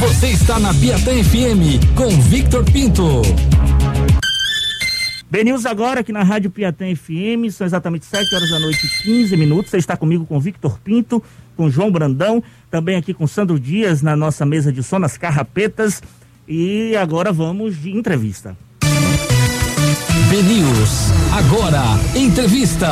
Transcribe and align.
Você 0.00 0.28
está 0.28 0.60
na 0.60 0.72
Piatã 0.72 1.10
FM 1.24 1.94
com 1.96 2.08
Victor 2.08 2.64
Pinto. 2.64 3.20
BNews 5.28 5.66
agora 5.66 6.00
aqui 6.00 6.12
na 6.12 6.22
Rádio 6.22 6.50
Piatã 6.50 6.84
FM, 6.94 7.50
são 7.50 7.66
exatamente 7.66 8.06
7 8.06 8.32
horas 8.32 8.48
da 8.48 8.60
noite 8.60 8.86
e 8.86 9.02
15 9.02 9.36
minutos. 9.36 9.72
Você 9.72 9.78
está 9.78 9.96
comigo 9.96 10.24
com 10.24 10.38
Victor 10.38 10.78
Pinto, 10.84 11.20
com 11.56 11.68
João 11.68 11.90
Brandão, 11.90 12.40
também 12.70 12.94
aqui 12.94 13.12
com 13.12 13.26
Sandro 13.26 13.58
Dias 13.58 14.00
na 14.00 14.14
nossa 14.14 14.46
mesa 14.46 14.72
de 14.72 14.84
som 14.84 15.00
nas 15.00 15.18
carrapetas. 15.18 16.00
E 16.46 16.94
agora 16.96 17.32
vamos 17.32 17.76
de 17.76 17.90
entrevista. 17.90 18.56
BNews, 20.30 21.10
agora, 21.32 21.82
entrevista. 22.14 22.88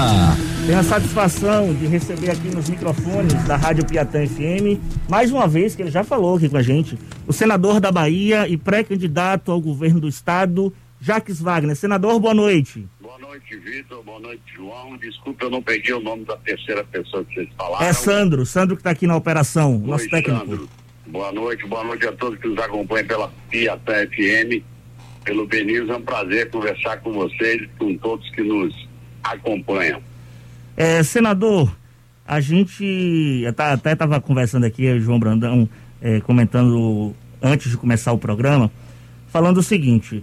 Tenho 0.67 0.80
a 0.80 0.83
satisfação 0.83 1.73
de 1.73 1.87
receber 1.87 2.29
aqui 2.29 2.49
nos 2.49 2.69
microfones 2.69 3.32
da 3.45 3.55
Rádio 3.55 3.87
Piatã 3.87 4.27
FM, 4.27 4.81
mais 5.09 5.31
uma 5.31 5.46
vez, 5.46 5.77
que 5.77 5.82
ele 5.82 5.93
já 5.93 6.03
falou 6.03 6.37
aqui 6.37 6.49
com 6.49 6.57
a 6.57 6.62
gente, 6.62 6.99
o 7.25 7.32
senador 7.32 7.79
da 7.79 7.93
Bahia 7.93 8.49
e 8.49 8.57
pré-candidato 8.57 9.53
ao 9.53 9.61
governo 9.61 10.00
do 10.00 10.09
estado, 10.09 10.75
Jaques 11.00 11.40
Wagner. 11.40 11.76
Senador, 11.76 12.18
boa 12.18 12.35
noite. 12.35 12.85
Boa 13.00 13.17
noite, 13.17 13.57
Vitor. 13.59 14.03
Boa 14.03 14.18
noite, 14.18 14.43
João. 14.57 14.96
Desculpa, 14.96 15.45
eu 15.45 15.50
não 15.50 15.63
peguei 15.63 15.95
o 15.95 16.00
nome 16.00 16.25
da 16.25 16.37
terceira 16.39 16.82
pessoa 16.82 17.25
que 17.25 17.35
vocês 17.35 17.48
falaram. 17.57 17.87
É 17.87 17.93
Sandro, 17.93 18.45
Sandro 18.45 18.75
que 18.75 18.81
está 18.81 18.90
aqui 18.90 19.07
na 19.07 19.14
operação, 19.14 19.81
Oi, 19.81 19.87
nosso 19.89 20.11
técnico. 20.11 20.40
Sandro. 20.40 20.68
Boa 21.07 21.31
noite, 21.31 21.64
boa 21.68 21.85
noite 21.85 22.09
a 22.09 22.12
todos 22.12 22.40
que 22.40 22.48
nos 22.48 22.59
acompanham 22.59 23.07
pela 23.07 23.32
Piatã 23.48 24.04
FM, 24.09 24.64
pelo 25.25 25.46
Benils. 25.46 25.89
É 25.89 25.95
um 25.95 26.03
prazer 26.03 26.51
conversar 26.51 26.96
com 27.03 27.12
vocês 27.12 27.62
e 27.62 27.68
com 27.79 27.96
todos 27.98 28.29
que 28.31 28.43
nos 28.43 28.75
acompanham. 29.23 30.03
É, 30.76 31.03
senador, 31.03 31.75
a 32.27 32.39
gente 32.39 33.44
até 33.47 33.92
estava 33.92 34.20
conversando 34.20 34.67
aqui, 34.67 35.00
João 35.00 35.19
Brandão, 35.19 35.67
é, 36.03 36.20
comentando 36.20 37.14
antes 37.41 37.70
de 37.70 37.78
começar 37.78 38.12
o 38.12 38.19
programa, 38.19 38.70
falando 39.28 39.58
o 39.58 39.62
seguinte: 39.62 40.22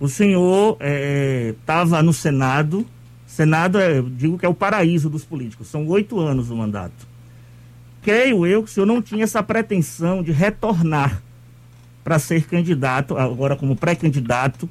o 0.00 0.08
senhor 0.08 0.76
estava 0.80 2.00
é, 2.00 2.02
no 2.02 2.12
Senado, 2.12 2.84
Senado, 3.24 3.78
é, 3.78 4.02
digo 4.02 4.36
que 4.36 4.44
é 4.44 4.48
o 4.48 4.54
paraíso 4.54 5.08
dos 5.08 5.24
políticos, 5.24 5.68
são 5.68 5.86
oito 5.86 6.18
anos 6.18 6.50
o 6.50 6.56
mandato. 6.56 7.06
Creio 8.02 8.44
eu 8.44 8.64
que 8.64 8.68
o 8.70 8.72
senhor 8.72 8.86
não 8.86 9.00
tinha 9.00 9.22
essa 9.22 9.40
pretensão 9.40 10.22
de 10.22 10.32
retornar 10.32 11.22
para 12.02 12.18
ser 12.18 12.44
candidato, 12.46 13.16
agora 13.16 13.54
como 13.54 13.76
pré-candidato, 13.76 14.68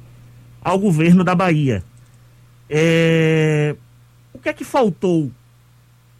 ao 0.62 0.78
governo 0.78 1.24
da 1.24 1.34
Bahia. 1.34 1.82
É, 2.68 3.74
que 4.42 4.48
é 4.48 4.52
que 4.52 4.64
faltou 4.64 5.30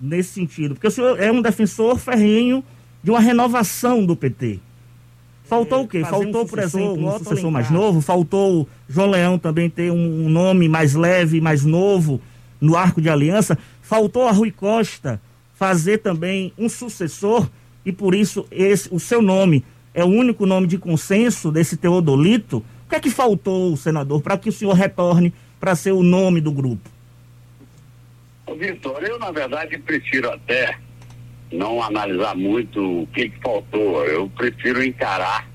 nesse 0.01 0.31
sentido? 0.31 0.75
Porque 0.75 0.87
o 0.87 0.91
senhor 0.91 1.21
é 1.21 1.31
um 1.31 1.43
defensor 1.43 1.99
ferrenho 1.99 2.65
de 3.03 3.11
uma 3.11 3.21
renovação 3.21 4.07
do 4.07 4.15
PT. 4.15 4.61
Faltou 5.45 5.81
é, 5.81 5.83
o 5.83 5.89
quê? 5.89 6.05
Faltou, 6.05 6.45
um 6.45 6.47
por 6.47 6.59
exemplo, 6.61 7.07
um 7.07 7.19
sucessor 7.19 7.51
mais 7.51 7.69
novo? 7.69 8.01
Faltou 8.01 8.69
João 8.89 9.11
Leão 9.11 9.39
também 9.39 9.69
ter 9.69 9.91
um, 9.91 10.25
um, 10.25 10.29
nome 10.29 10.69
mais 10.69 10.95
leve, 10.95 11.41
mais 11.41 11.65
novo 11.65 12.21
no 12.61 12.77
arco 12.77 13.03
de 13.03 13.11
aliança? 13.11 13.59
Faltou 13.83 14.29
a 14.29 14.33
Rui 14.33 14.51
Costa 14.51 15.21
fazer 15.53 15.99
também 15.99 16.53
um 16.57 16.69
sucessor 16.69 17.51
e 17.85 17.93
por 17.93 18.15
isso 18.15 18.47
esse, 18.51 18.89
o 18.93 19.01
seu 19.01 19.21
nome 19.21 19.65
é 19.93 20.05
o 20.05 20.09
único 20.09 20.47
nome 20.47 20.67
de 20.67 20.79
consenso 20.79 21.51
desse 21.51 21.77
Teodolito? 21.77 22.59
O 22.87 22.89
que 22.89 22.97
é 22.97 23.01
que 23.01 23.11
faltou, 23.11 23.77
senador, 23.77 24.23
para 24.23 24.39
que 24.39 24.49
o 24.49 24.53
senhor 24.53 24.75
retorne 24.75 25.35
para 25.59 25.75
ser 25.75 25.93
o 25.93 26.03
nome 26.03 26.41
do 26.41 26.53
grupo? 26.53 26.92
Vitor, 28.57 29.03
eu 29.03 29.19
na 29.19 29.31
verdade 29.31 29.79
prefiro 29.79 30.31
até 30.31 30.77
não 31.53 31.83
analisar 31.83 32.35
muito 32.35 33.03
o 33.03 33.07
que, 33.09 33.29
que 33.29 33.41
faltou. 33.41 34.05
Eu 34.07 34.29
prefiro 34.31 34.83
encarar 34.83 35.49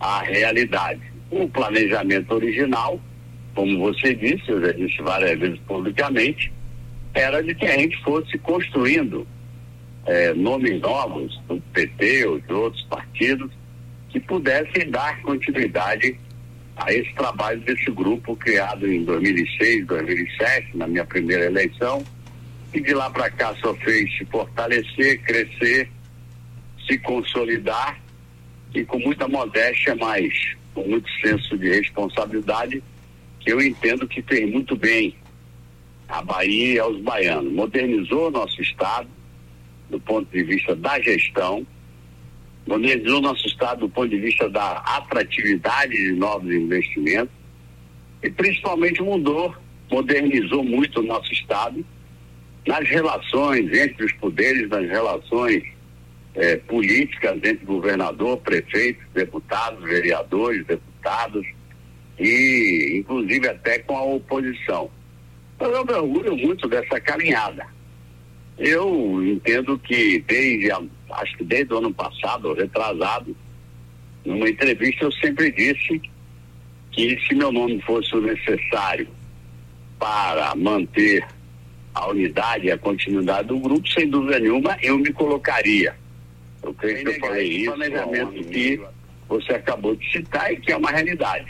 a 0.00 0.22
realidade. 0.22 1.00
O 1.30 1.48
planejamento 1.48 2.32
original, 2.32 3.00
como 3.54 3.78
você 3.78 4.14
disse, 4.14 4.48
eu 4.48 4.60
já 4.60 4.72
disse 4.72 5.02
várias 5.02 5.38
vezes 5.38 5.58
publicamente, 5.66 6.52
era 7.14 7.42
de 7.42 7.54
que 7.54 7.66
a 7.66 7.78
gente 7.78 8.02
fosse 8.02 8.38
construindo 8.38 9.26
é, 10.06 10.32
nomes 10.34 10.80
novos 10.80 11.38
do 11.48 11.60
PT 11.72 12.26
ou 12.26 12.40
de 12.40 12.52
outros 12.52 12.82
partidos 12.84 13.50
que 14.10 14.20
pudessem 14.20 14.90
dar 14.90 15.20
continuidade 15.22 16.18
a 16.76 16.92
esse 16.92 17.12
trabalho 17.14 17.60
desse 17.60 17.90
grupo 17.90 18.36
criado 18.36 18.86
em 18.86 19.02
2006, 19.04 19.86
2007, 19.86 20.76
na 20.76 20.86
minha 20.86 21.04
primeira 21.04 21.46
eleição, 21.46 22.04
e 22.76 22.80
de 22.82 22.92
lá 22.92 23.08
para 23.08 23.30
cá 23.30 23.54
só 23.56 23.74
fez 23.76 24.14
se 24.18 24.24
fortalecer, 24.26 25.22
crescer, 25.22 25.88
se 26.86 26.98
consolidar 26.98 27.98
e 28.74 28.84
com 28.84 28.98
muita 28.98 29.26
modéstia, 29.26 29.96
mas 29.96 30.54
com 30.74 30.86
muito 30.86 31.08
senso 31.22 31.56
de 31.56 31.70
responsabilidade, 31.70 32.82
que 33.40 33.50
eu 33.50 33.62
entendo 33.62 34.06
que 34.06 34.20
fez 34.20 34.50
muito 34.52 34.76
bem 34.76 35.16
a 36.06 36.20
Bahia 36.20 36.74
e 36.74 36.78
aos 36.78 37.00
baianos. 37.00 37.50
Modernizou 37.50 38.30
nosso 38.30 38.60
Estado 38.60 39.08
do 39.88 39.98
ponto 39.98 40.30
de 40.30 40.42
vista 40.42 40.76
da 40.76 41.00
gestão, 41.00 41.66
modernizou 42.66 43.22
nosso 43.22 43.46
Estado 43.46 43.80
do 43.80 43.88
ponto 43.88 44.10
de 44.10 44.18
vista 44.18 44.50
da 44.50 44.80
atratividade 44.80 45.92
de 45.92 46.12
novos 46.12 46.52
investimentos 46.52 47.34
e 48.22 48.28
principalmente 48.28 49.00
mudou, 49.00 49.54
modernizou 49.90 50.62
muito 50.62 51.00
o 51.00 51.04
nosso 51.04 51.32
Estado 51.32 51.82
nas 52.66 52.88
relações 52.88 53.72
entre 53.72 54.04
os 54.04 54.12
poderes, 54.14 54.68
nas 54.68 54.88
relações 54.88 55.62
eh, 56.34 56.56
políticas 56.56 57.36
entre 57.36 57.64
governador, 57.64 58.38
prefeitos, 58.38 59.04
deputados, 59.14 59.82
vereadores, 59.84 60.66
deputados 60.66 61.46
e 62.18 62.98
inclusive 62.98 63.48
até 63.48 63.78
com 63.80 63.96
a 63.96 64.02
oposição. 64.02 64.90
Então, 65.54 65.70
eu 65.70 65.84
me 65.84 65.92
orgulho 65.92 66.36
muito 66.36 66.68
dessa 66.68 67.00
caminhada. 67.00 67.66
Eu 68.58 69.22
entendo 69.24 69.78
que 69.78 70.18
desde, 70.20 70.70
acho 70.70 71.36
que 71.36 71.44
desde 71.44 71.72
o 71.72 71.78
ano 71.78 71.94
passado, 71.94 72.54
retrasado, 72.54 73.36
numa 74.24 74.48
entrevista 74.48 75.04
eu 75.04 75.12
sempre 75.12 75.52
disse 75.52 76.00
que 76.90 77.18
se 77.26 77.34
meu 77.34 77.52
nome 77.52 77.80
fosse 77.82 78.14
necessário 78.16 79.08
para 79.98 80.54
manter 80.54 81.26
a 81.96 82.08
unidade 82.08 82.66
e 82.66 82.70
a 82.70 82.76
continuidade 82.76 83.48
do 83.48 83.58
grupo, 83.58 83.88
sem 83.88 84.08
dúvida 84.08 84.38
nenhuma, 84.38 84.76
eu 84.82 84.98
me 84.98 85.10
colocaria. 85.14 85.96
Eu 86.62 86.74
creio 86.74 87.02
que 87.02 87.08
eu 87.08 87.20
falei 87.20 87.48
isso, 87.48 87.72
planejamento 87.72 88.44
que 88.44 88.80
você 89.26 89.54
acabou 89.54 89.96
de 89.96 90.12
citar 90.12 90.52
e 90.52 90.56
que 90.56 90.72
é 90.72 90.76
uma 90.76 90.90
realidade. 90.90 91.46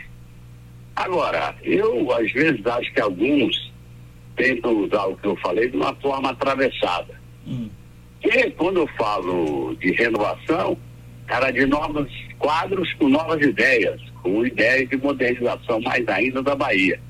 Agora, 0.95 1.53
eu 1.65 2.13
às 2.13 2.31
vezes 2.31 2.65
acho 2.65 2.93
que 2.95 3.01
alguns 3.01 3.73
tentam 4.37 4.85
usar 4.85 5.07
o 5.07 5.17
que 5.17 5.27
eu 5.27 5.37
falei 5.39 5.69
de 5.69 5.77
uma 5.77 5.95
forma 5.97 6.31
atravessada. 6.31 7.21
Hum. 7.45 7.69
E 8.23 8.51
quando 8.53 8.79
eu 8.79 8.87
falo 8.97 9.75
de 9.81 9.91
renovação, 9.93 10.79
era 11.27 11.51
de 11.51 11.67
novos 11.67 12.09
quadros 12.39 12.93
com 12.95 13.09
novas 13.09 13.45
ideias, 13.45 14.01
com 14.23 14.47
ideias 14.47 14.89
de 14.89 14.97
modernização 14.97 15.81
mais 15.81 16.07
ainda 16.07 16.41
da 16.41 16.55
Bahia 16.55 17.01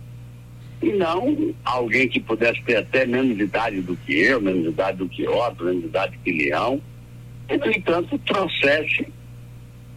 e 0.82 0.92
não 0.92 1.54
alguém 1.64 2.08
que 2.08 2.20
pudesse 2.20 2.62
ter 2.62 2.76
até 2.76 3.06
menos 3.06 3.38
idade 3.38 3.80
do 3.80 3.96
que 3.96 4.20
eu, 4.20 4.40
menos 4.40 4.66
idade 4.66 4.98
do 4.98 5.08
que 5.08 5.26
Otto, 5.26 5.64
menos 5.64 5.84
idade 5.84 6.18
que 6.22 6.32
Leão, 6.32 6.80
e, 7.48 7.56
no 7.56 7.70
entanto, 7.70 8.18
trouxesse 8.18 9.06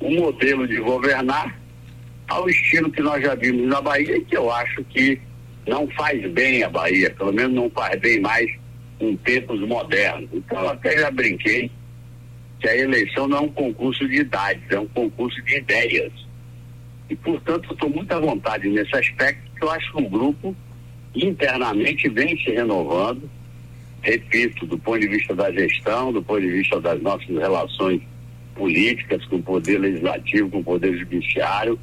um 0.01 0.15
modelo 0.19 0.67
de 0.67 0.77
governar 0.77 1.59
ao 2.27 2.47
estilo 2.49 2.91
que 2.91 3.01
nós 3.01 3.21
já 3.23 3.35
vimos 3.35 3.67
na 3.67 3.81
Bahia 3.81 4.17
e 4.17 4.23
que 4.23 4.37
eu 4.37 4.51
acho 4.51 4.83
que 4.85 5.19
não 5.67 5.87
faz 5.89 6.31
bem 6.31 6.63
a 6.63 6.69
Bahia, 6.69 7.09
pelo 7.11 7.33
menos 7.33 7.53
não 7.53 7.69
faz 7.69 7.99
bem 7.99 8.19
mais 8.19 8.49
em 8.99 9.15
tempos 9.17 9.59
modernos. 9.61 10.29
Então, 10.31 10.61
eu 10.61 10.69
até 10.69 10.97
já 10.97 11.11
brinquei 11.11 11.69
que 12.59 12.67
a 12.67 12.75
eleição 12.75 13.27
não 13.27 13.37
é 13.37 13.41
um 13.41 13.51
concurso 13.51 14.07
de 14.07 14.17
idades, 14.17 14.63
é 14.69 14.79
um 14.79 14.87
concurso 14.87 15.41
de 15.43 15.57
ideias. 15.57 16.11
E, 17.09 17.15
portanto, 17.15 17.73
estou 17.73 17.89
muito 17.89 18.11
à 18.11 18.19
vontade 18.19 18.69
nesse 18.69 18.95
aspecto, 18.95 19.41
que 19.55 19.63
eu 19.63 19.71
acho 19.71 19.91
que 19.91 20.03
o 20.03 20.09
grupo 20.09 20.55
internamente 21.15 22.07
vem 22.09 22.37
se 22.37 22.51
renovando, 22.51 23.29
repito, 24.01 24.65
do 24.65 24.77
ponto 24.77 24.99
de 24.99 25.07
vista 25.07 25.35
da 25.35 25.51
gestão, 25.51 26.13
do 26.13 26.21
ponto 26.21 26.41
de 26.41 26.49
vista 26.49 26.79
das 26.79 27.01
nossas 27.01 27.27
relações 27.27 28.01
políticas 28.55 29.23
com 29.25 29.37
o 29.37 29.43
poder 29.43 29.79
legislativo, 29.79 30.49
com 30.49 30.59
o 30.59 30.63
poder 30.63 30.97
judiciário. 30.97 31.79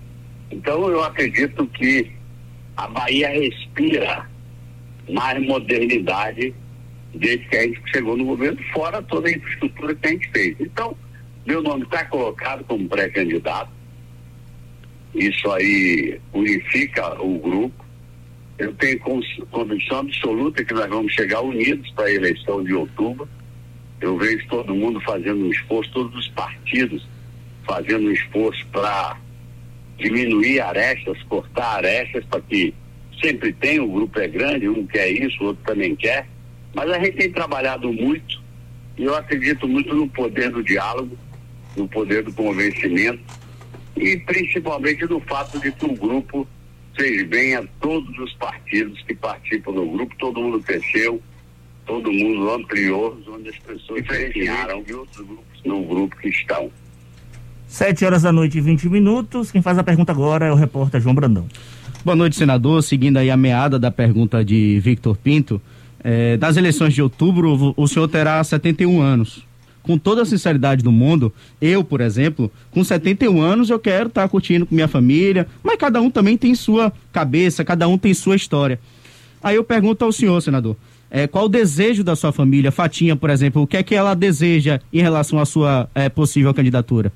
Então 0.51 0.89
eu 0.89 1.03
acredito 1.03 1.67
que 1.69 2.11
a 2.77 2.87
Bahia 2.87 3.29
respira 3.29 4.29
mais 5.09 5.43
modernidade 5.45 6.55
desde 7.15 7.49
que 7.49 7.57
a 7.57 7.63
gente 7.63 7.81
chegou 7.87 8.17
no 8.17 8.25
governo, 8.25 8.59
fora 8.73 9.01
toda 9.03 9.29
a 9.29 9.33
infraestrutura 9.33 9.95
que 9.95 10.07
a 10.07 10.11
gente 10.11 10.31
fez. 10.31 10.57
Então, 10.61 10.95
meu 11.47 11.63
nome 11.63 11.85
está 11.85 12.05
colocado 12.05 12.63
como 12.65 12.89
pré-candidato. 12.89 13.71
Isso 15.15 15.51
aí 15.51 16.21
unifica 16.35 17.23
o 17.23 17.39
grupo 17.39 17.86
eu 18.59 18.73
tenho 18.75 18.99
convicção 19.51 19.99
absoluta 19.99 20.65
que 20.65 20.73
nós 20.73 20.89
vamos 20.89 21.13
chegar 21.13 21.41
unidos 21.43 21.91
para 21.91 22.07
a 22.07 22.13
eleição 22.13 22.65
de 22.65 22.73
outubro. 22.73 23.29
Eu 24.01 24.17
vejo 24.17 24.47
todo 24.49 24.75
mundo 24.75 25.01
fazendo 25.01 25.45
um 25.45 25.51
esforço, 25.51 25.91
todos 25.93 26.15
os 26.17 26.29
partidos 26.29 27.07
fazendo 27.67 28.07
um 28.07 28.13
esforço 28.13 28.65
para 28.69 29.19
diminuir 29.99 30.61
arestas, 30.61 31.23
cortar 31.25 31.77
arestas, 31.79 32.25
para 32.27 32.41
que 32.43 32.73
sempre 33.23 33.53
tem, 33.53 33.81
o 33.81 33.89
grupo 33.89 34.19
é 34.21 34.29
grande, 34.29 34.69
um 34.69 34.87
quer 34.87 35.11
isso, 35.11 35.43
o 35.43 35.47
outro 35.49 35.65
também 35.65 35.97
quer, 35.97 36.27
mas 36.75 36.91
a 36.91 36.99
gente 36.99 37.17
tem 37.17 37.33
trabalhado 37.33 37.93
muito 37.93 38.43
e 38.97 39.05
eu 39.05 39.15
acredito 39.15 39.67
muito 39.67 39.95
no 39.95 40.09
poder 40.09 40.51
do 40.51 40.63
diálogo, 40.63 41.17
no 41.77 41.89
poder 41.89 42.23
do 42.23 42.33
convencimento 42.33 43.21
e 43.97 44.17
principalmente 44.19 45.05
no 45.07 45.21
fato 45.21 45.59
de 45.59 45.73
que 45.73 45.85
o 45.85 45.95
grupo 45.95 46.47
fez 46.97 47.29
bem 47.29 47.55
a 47.55 47.65
todos 47.81 48.19
os 48.19 48.33
partidos 48.35 49.01
que 49.03 49.15
participam 49.15 49.73
do 49.73 49.87
grupo, 49.87 50.15
todo 50.19 50.41
mundo 50.41 50.61
cresceu, 50.61 51.23
todo 51.87 52.13
mundo 52.13 52.51
ampliou, 52.51 53.19
onde 53.29 53.51
as 53.51 53.59
pessoas 53.59 54.03
diferenciaram 54.03 54.83
de 54.83 54.95
outros 54.95 55.27
grupos 55.27 55.63
no 55.65 55.85
grupo 55.85 56.17
que 56.17 56.29
estão. 56.29 56.71
Sete 57.69 58.05
horas 58.05 58.23
da 58.23 58.33
noite 58.33 58.59
e 58.59 58.61
20 58.61 58.89
minutos. 58.89 59.51
Quem 59.51 59.61
faz 59.61 59.79
a 59.79 59.85
pergunta 59.85 60.13
agora 60.13 60.47
é 60.47 60.53
o 60.53 60.55
repórter 60.55 61.01
João 61.01 61.15
Brandão. 61.15 61.47
Boa 62.05 62.17
noite, 62.17 62.37
senador. 62.37 62.83
Seguindo 62.83 63.17
aí 63.17 63.31
a 63.31 63.37
meada 63.37 63.79
da 63.79 63.91
pergunta 63.91 64.45
de 64.45 64.79
Victor 64.81 65.17
Pinto, 65.17 65.61
eh, 66.03 66.37
das 66.37 66.57
eleições 66.57 66.95
de 66.95 67.03
outubro, 67.03 67.75
o 67.77 67.89
senhor 67.89 68.09
terá 68.09 68.43
71 68.43 69.01
anos. 69.01 69.46
Com 69.87 69.97
toda 69.97 70.23
a 70.23 70.27
sinceridade 70.27 70.83
do 70.83 70.91
mundo, 70.91 71.33
eu, 71.61 71.85
por 71.85 72.01
exemplo, 72.01 72.51
com 72.73 72.83
71 72.83 73.41
anos, 73.41 73.71
eu 73.71 73.79
quero 73.79 74.09
estar 74.09 74.23
tá 74.23 74.29
curtindo 74.29 74.67
com 74.67 74.75
minha 74.75 74.89
família, 74.89 75.47
mas 75.63 75.77
cada 75.77 76.01
um 76.01 76.11
também 76.11 76.37
tem 76.37 76.57
sua 76.57 76.93
cabeça, 77.13 77.65
cada 77.65 77.87
um 77.87 77.97
tem 77.97 78.13
sua 78.13 78.35
história. 78.35 78.81
Aí 79.41 79.55
eu 79.55 79.63
pergunto 79.63 80.05
ao 80.05 80.11
senhor, 80.11 80.41
senador, 80.41 80.77
eh, 81.09 81.29
qual 81.29 81.45
o 81.45 81.49
desejo 81.49 82.03
da 82.03 82.17
sua 82.17 82.33
família? 82.33 82.73
Fatinha, 82.73 83.15
por 83.15 83.31
exemplo, 83.31 83.63
o 83.63 83.67
que 83.67 83.77
é 83.77 83.83
que 83.85 83.95
ela 83.95 84.13
deseja 84.15 84.81
em 84.93 85.01
relação 85.01 85.39
à 85.39 85.47
sua 85.47 85.89
eh, 85.95 86.09
possível 86.09 86.53
candidatura? 86.53 87.13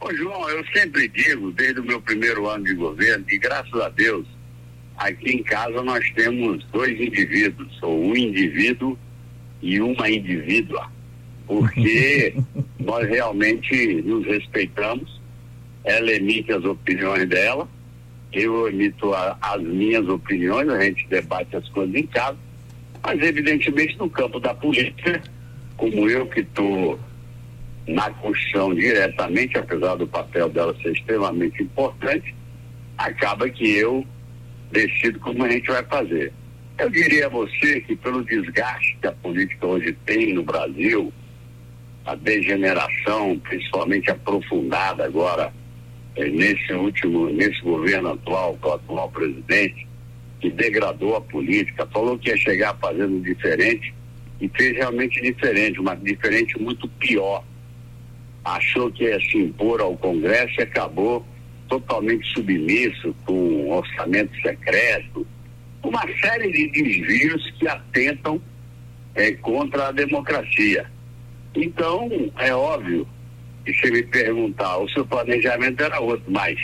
Ô 0.00 0.14
João, 0.14 0.48
eu 0.48 0.64
sempre 0.72 1.08
digo, 1.08 1.52
desde 1.52 1.80
o 1.80 1.84
meu 1.84 2.00
primeiro 2.00 2.48
ano 2.48 2.64
de 2.64 2.72
governo, 2.72 3.22
que 3.26 3.36
graças 3.36 3.78
a 3.78 3.90
Deus, 3.90 4.26
aqui 4.96 5.30
em 5.30 5.42
casa 5.42 5.82
nós 5.82 6.08
temos 6.14 6.64
dois 6.72 6.98
indivíduos, 6.98 7.82
ou 7.82 8.02
um 8.02 8.16
indivíduo 8.16 8.98
e 9.60 9.78
uma 9.78 10.08
indivídua, 10.08 10.90
porque 11.48 12.34
nós 12.78 13.08
realmente 13.08 14.02
nos 14.02 14.24
respeitamos, 14.26 15.20
ela 15.82 16.12
emite 16.12 16.52
as 16.52 16.64
opiniões 16.64 17.26
dela, 17.28 17.66
eu 18.30 18.68
emito 18.68 19.12
a, 19.14 19.36
as 19.40 19.62
minhas 19.62 20.06
opiniões, 20.06 20.68
a 20.68 20.80
gente 20.80 21.08
debate 21.08 21.56
as 21.56 21.66
coisas 21.70 21.94
em 21.94 22.06
casa, 22.06 22.36
mas 23.02 23.20
evidentemente 23.22 23.98
no 23.98 24.10
campo 24.10 24.38
da 24.38 24.54
política, 24.54 25.22
como 25.76 26.08
eu 26.10 26.26
que 26.26 26.40
estou 26.40 27.00
na 27.86 28.10
construção 28.10 28.74
diretamente, 28.74 29.56
apesar 29.56 29.94
do 29.94 30.06
papel 30.06 30.50
dela 30.50 30.76
ser 30.82 30.92
extremamente 30.92 31.62
importante, 31.62 32.34
acaba 32.98 33.48
que 33.48 33.70
eu 33.76 34.04
decido 34.70 35.18
como 35.20 35.44
a 35.44 35.50
gente 35.50 35.68
vai 35.68 35.82
fazer. 35.84 36.32
Eu 36.78 36.90
diria 36.90 37.26
a 37.26 37.30
você 37.30 37.80
que 37.80 37.96
pelo 37.96 38.22
desgaste 38.24 38.98
que 39.00 39.06
a 39.06 39.12
política 39.12 39.66
hoje 39.66 39.96
tem 40.04 40.34
no 40.34 40.42
Brasil, 40.42 41.10
a 42.08 42.14
degeneração, 42.14 43.38
principalmente 43.40 44.10
aprofundada 44.10 45.04
agora 45.04 45.52
eh, 46.16 46.28
nesse 46.30 46.72
último, 46.72 47.28
nesse 47.28 47.60
governo 47.60 48.12
atual, 48.12 48.56
com 48.62 48.70
o 48.70 48.72
atual 48.72 49.10
presidente, 49.10 49.86
que 50.40 50.50
degradou 50.50 51.16
a 51.16 51.20
política, 51.20 51.86
falou 51.92 52.18
que 52.18 52.30
ia 52.30 52.36
chegar 52.38 52.74
fazendo 52.80 53.20
diferente 53.20 53.94
e 54.40 54.48
fez 54.48 54.74
realmente 54.76 55.20
diferente, 55.20 55.82
mas 55.82 56.02
diferente 56.02 56.58
muito 56.58 56.88
pior 56.88 57.44
achou 58.42 58.90
que 58.90 59.04
ia 59.04 59.20
se 59.20 59.36
impor 59.36 59.82
ao 59.82 59.94
Congresso 59.98 60.60
e 60.60 60.62
acabou 60.62 61.22
totalmente 61.68 62.26
submisso 62.32 63.14
com 63.26 63.70
orçamento 63.70 64.34
secreto, 64.40 65.26
uma 65.82 66.02
série 66.18 66.50
de 66.50 66.68
desvios 66.70 67.50
que 67.58 67.68
atentam 67.68 68.40
é, 69.14 69.32
contra 69.32 69.88
a 69.88 69.92
democracia. 69.92 70.90
Então, 71.54 72.08
é 72.38 72.54
óbvio 72.54 73.06
que 73.64 73.72
se 73.74 73.90
me 73.90 74.02
perguntar, 74.02 74.78
o 74.78 74.88
seu 74.90 75.04
planejamento 75.04 75.82
era 75.82 76.00
outro, 76.00 76.24
mas 76.28 76.58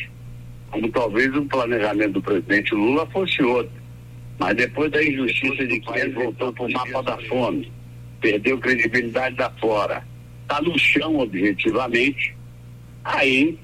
como 0.70 0.88
talvez 0.88 1.34
o 1.36 1.44
planejamento 1.44 2.14
do 2.14 2.22
presidente 2.22 2.74
Lula 2.74 3.06
fosse 3.06 3.42
outro. 3.42 3.72
Mas 4.38 4.56
depois 4.56 4.90
da 4.90 5.02
injustiça 5.02 5.64
de 5.66 5.78
que 5.78 5.98
ele 5.98 6.12
voltou 6.12 6.52
para 6.52 6.64
o 6.64 6.72
mapa 6.72 7.02
da 7.02 7.18
fome, 7.28 7.70
perdeu 8.20 8.58
credibilidade 8.58 9.36
da 9.36 9.50
fora, 9.50 10.02
está 10.42 10.60
no 10.60 10.76
chão 10.76 11.18
objetivamente, 11.18 12.34
aí 13.04 13.56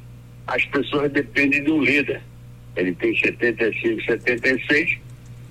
as 0.46 0.64
pessoas 0.66 1.10
dependem 1.10 1.64
de 1.64 1.72
um 1.72 1.82
líder. 1.82 2.22
Ele 2.76 2.94
tem 2.94 3.16
75, 3.16 4.04
76, 4.04 4.98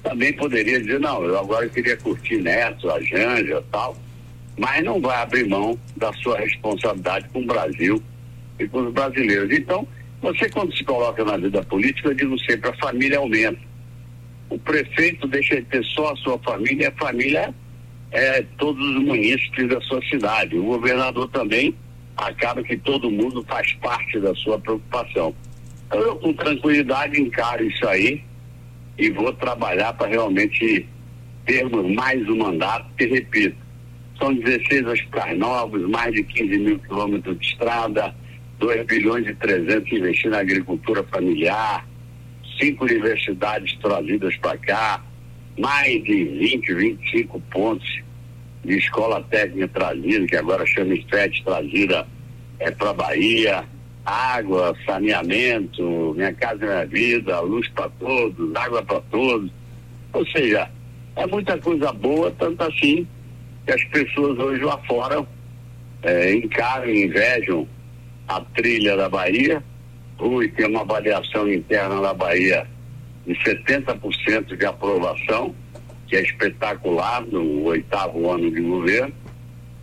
também 0.01 0.31
poderia 0.31 0.80
dizer, 0.80 1.00
não, 1.00 1.24
eu 1.25 1.38
agora 1.38 1.68
queria 1.68 1.98
curtir 1.98 2.38
Neto, 2.38 2.89
a 2.89 3.01
Janja 3.01 3.62
tal, 3.69 3.98
mas 4.60 4.84
não 4.84 5.00
vai 5.00 5.22
abrir 5.22 5.48
mão 5.48 5.80
da 5.96 6.12
sua 6.14 6.38
responsabilidade 6.38 7.30
com 7.30 7.40
o 7.40 7.46
Brasil 7.46 8.04
e 8.60 8.68
com 8.68 8.82
os 8.82 8.94
brasileiros. 8.94 9.58
Então, 9.58 9.88
você 10.22 10.50
quando 10.50 10.76
se 10.76 10.84
coloca 10.84 11.24
na 11.24 11.38
vida 11.38 11.64
política, 11.64 12.10
eu 12.10 12.14
digo 12.14 12.38
sempre, 12.40 12.70
a 12.70 12.74
família 12.74 13.20
aumenta. 13.20 13.62
O 14.50 14.60
prefeito 14.60 15.28
deixa 15.28 15.56
de 15.56 15.62
ter 15.64 15.84
só 15.86 16.12
a 16.12 16.16
sua 16.18 16.38
família, 16.40 16.90
a 16.90 17.00
família 17.00 17.54
é, 18.12 18.44
todos 18.58 18.84
os 18.86 19.02
munícipes 19.02 19.70
da 19.70 19.80
sua 19.82 20.02
cidade. 20.10 20.58
O 20.58 20.66
governador 20.66 21.30
também 21.30 21.74
acaba 22.18 22.62
que 22.62 22.76
todo 22.76 23.10
mundo 23.10 23.46
faz 23.48 23.72
parte 23.76 24.20
da 24.20 24.36
sua 24.36 24.60
preocupação. 24.60 25.34
Então, 25.88 26.02
eu, 26.02 26.16
com 26.18 26.34
tranquilidade, 26.34 27.22
encaro 27.22 27.66
isso 27.66 27.88
aí 27.88 28.22
e 28.98 29.10
vou 29.10 29.32
trabalhar 29.32 29.94
para 29.94 30.08
realmente 30.08 30.86
termos 31.46 31.90
mais 31.96 32.28
um 32.28 32.36
mandato, 32.36 32.94
que 32.98 33.06
repito, 33.06 33.69
são 34.19 34.33
16 34.33 34.86
hospitais 34.86 35.38
novos, 35.38 35.81
mais 35.89 36.13
de 36.13 36.24
15 36.24 36.57
mil 36.60 36.80
quilômetros 36.80 37.39
de 37.39 37.45
estrada, 37.45 38.13
2 38.60 38.86
bilhões 38.86 39.25
e 39.25 39.33
300 39.33 39.92
investir 39.92 40.30
na 40.30 40.39
agricultura 40.39 41.04
familiar, 41.04 41.88
cinco 42.60 42.83
universidades 42.83 43.77
trazidas 43.77 44.36
para 44.38 44.57
cá, 44.57 45.04
mais 45.57 46.04
de 46.04 46.25
20, 46.25 46.74
25 46.74 47.39
pontos 47.51 48.01
de 48.66 48.77
escola 48.77 49.24
técnica 49.30 49.69
trazida, 49.69 50.27
que 50.27 50.36
agora 50.36 50.66
chama 50.66 50.95
SPET 50.95 51.42
trazida 51.44 52.06
é, 52.60 52.69
para 52.71 52.94
Bahia, 52.94 53.63
água, 54.06 54.75
saneamento, 54.86 56.14
minha 56.16 56.33
casa 56.33 56.66
minha 56.66 56.85
vida, 56.85 57.40
luz 57.40 57.68
para 57.69 57.90
todos, 57.92 58.56
água 58.56 58.83
para 58.83 58.99
todos. 59.02 59.49
Ou 60.11 60.26
seja, 60.28 60.69
é 61.16 61.26
muita 61.26 61.57
coisa 61.57 61.94
boa, 61.94 62.31
tanto 62.31 62.64
assim 62.64 63.07
que 63.69 63.73
as 63.73 63.83
pessoas 63.85 64.40
hoje 64.40 64.64
lá 64.64 64.80
fora 64.88 65.23
é, 66.02 66.33
encaram 66.33 66.90
e 66.90 67.06
invejam 67.06 67.68
a 68.28 68.42
trilha 68.42 68.97
da 68.97 69.07
Bahia. 69.07 69.64
Rui 70.18 70.47
tem 70.49 70.66
uma 70.66 70.81
avaliação 70.81 71.47
interna 71.47 72.02
da 72.02 72.11
Bahia 72.11 72.66
de 73.28 73.35
70% 73.35 74.57
de 74.57 74.66
aprovação, 74.66 75.54
que 76.07 76.16
é 76.16 76.23
espetacular 76.23 77.21
no 77.28 77.66
oitavo 77.66 78.31
ano 78.31 78.49
de 78.49 78.59
governo. 78.59 79.14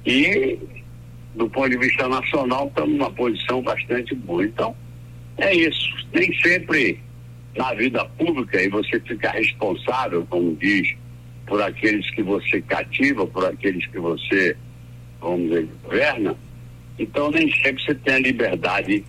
E, 0.05 0.59
do 1.37 1.49
ponto 1.49 1.71
de 1.71 1.79
vista 1.79 2.09
nacional, 2.09 2.67
estamos 2.67 2.91
numa 2.91 3.11
posição 3.13 3.63
bastante 3.63 4.17
boa. 4.17 4.45
Então, 4.45 4.75
é 5.39 5.55
isso. 5.55 6.09
Nem 6.13 6.35
sempre 6.41 6.99
na 7.57 7.73
vida 7.75 8.05
pública, 8.19 8.61
e 8.61 8.69
você 8.69 8.99
fica 8.99 9.31
responsável, 9.31 10.27
como 10.29 10.57
diz, 10.57 10.93
por 11.47 11.63
aqueles 11.63 12.11
que 12.11 12.23
você 12.23 12.61
cativa, 12.63 13.27
por 13.27 13.45
aqueles 13.45 13.87
que 13.87 13.99
você, 13.99 14.57
vamos 15.21 15.49
dizer, 15.49 15.69
governa. 15.83 16.37
Então, 16.99 17.31
nem 17.31 17.51
sempre 17.63 17.83
você 17.83 17.95
tem 17.95 18.15
a 18.15 18.21
liberdade 18.21 19.05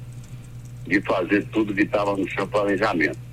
de 0.85 1.01
fazer 1.01 1.45
tudo 1.47 1.73
que 1.73 1.81
estava 1.81 2.15
no 2.15 2.29
seu 2.31 2.47
planejamento 2.47 3.27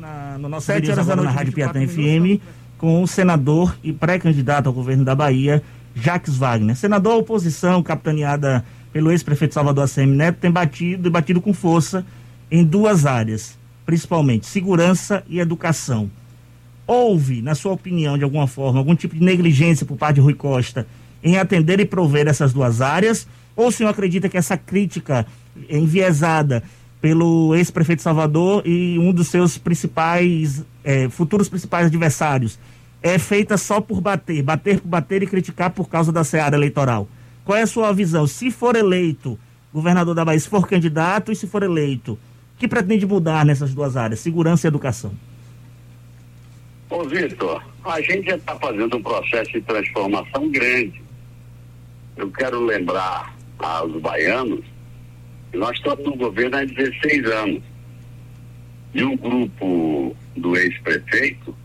na, 0.00 0.38
no 0.38 0.48
nosso 0.48 0.66
Sete 0.66 0.90
horas 0.90 1.06
da 1.06 1.14
noite 1.14 1.28
na 1.28 1.34
Rádio 1.34 1.52
Piatã 1.52 1.86
FM 1.86 2.40
com 2.78 3.02
o 3.02 3.06
senador 3.06 3.76
e 3.84 3.92
pré-candidato 3.92 4.66
ao 4.66 4.72
governo 4.72 5.04
da 5.04 5.14
Bahia, 5.14 5.62
Jacques 5.94 6.36
Wagner. 6.36 6.74
Senador, 6.74 7.12
a 7.12 7.16
oposição, 7.16 7.82
capitaneada 7.82 8.64
pelo 8.90 9.10
ex-prefeito 9.10 9.52
Salvador 9.52 9.84
ACM 9.84 10.16
Neto, 10.16 10.38
tem 10.40 10.50
batido 10.50 11.06
e 11.06 11.10
batido 11.10 11.42
com 11.42 11.52
força 11.52 12.06
em 12.50 12.64
duas 12.64 13.04
áreas, 13.04 13.58
principalmente 13.84 14.46
segurança 14.46 15.22
e 15.28 15.38
educação. 15.38 16.10
Houve, 16.92 17.40
na 17.40 17.54
sua 17.54 17.70
opinião, 17.70 18.18
de 18.18 18.24
alguma 18.24 18.48
forma, 18.48 18.80
algum 18.80 18.96
tipo 18.96 19.14
de 19.14 19.22
negligência 19.22 19.86
por 19.86 19.96
parte 19.96 20.16
de 20.16 20.20
Rui 20.20 20.34
Costa 20.34 20.88
em 21.22 21.38
atender 21.38 21.78
e 21.78 21.84
prover 21.84 22.26
essas 22.26 22.52
duas 22.52 22.80
áreas? 22.80 23.28
Ou 23.54 23.68
o 23.68 23.70
senhor 23.70 23.90
acredita 23.90 24.28
que 24.28 24.36
essa 24.36 24.56
crítica 24.56 25.24
enviesada 25.68 26.64
pelo 27.00 27.54
ex-prefeito 27.54 28.02
Salvador 28.02 28.66
e 28.66 28.98
um 28.98 29.12
dos 29.12 29.28
seus 29.28 29.56
principais, 29.56 30.64
é, 30.82 31.08
futuros 31.08 31.48
principais 31.48 31.86
adversários, 31.86 32.58
é 33.00 33.20
feita 33.20 33.56
só 33.56 33.80
por 33.80 34.00
bater, 34.00 34.42
bater 34.42 34.80
por 34.80 34.88
bater 34.88 35.22
e 35.22 35.28
criticar 35.28 35.70
por 35.70 35.88
causa 35.88 36.10
da 36.10 36.24
seara 36.24 36.56
eleitoral. 36.56 37.06
Qual 37.44 37.56
é 37.56 37.62
a 37.62 37.68
sua 37.68 37.92
visão? 37.92 38.26
Se 38.26 38.50
for 38.50 38.74
eleito 38.74 39.38
governador 39.72 40.16
da 40.16 40.24
Bahia, 40.24 40.40
se 40.40 40.48
for 40.48 40.66
candidato 40.66 41.30
e 41.30 41.36
se 41.36 41.46
for 41.46 41.62
eleito, 41.62 42.18
que 42.58 42.66
pretende 42.66 43.06
mudar 43.06 43.46
nessas 43.46 43.72
duas 43.72 43.96
áreas, 43.96 44.18
segurança 44.18 44.66
e 44.66 44.68
educação? 44.68 45.12
Ô, 46.90 47.04
Vitor, 47.04 47.64
a 47.84 48.00
gente 48.00 48.26
já 48.26 48.36
está 48.36 48.56
fazendo 48.56 48.96
um 48.96 49.02
processo 49.02 49.52
de 49.52 49.60
transformação 49.60 50.50
grande. 50.50 51.00
Eu 52.16 52.28
quero 52.32 52.64
lembrar 52.64 53.32
aos 53.60 53.92
baianos 54.00 54.64
que 55.52 55.56
nós 55.56 55.76
estamos 55.76 56.04
no 56.04 56.16
governo 56.16 56.56
há 56.56 56.64
16 56.64 57.26
anos. 57.26 57.62
E 58.92 59.04
um 59.04 59.16
grupo 59.16 60.16
do 60.36 60.56
ex-prefeito 60.56 61.56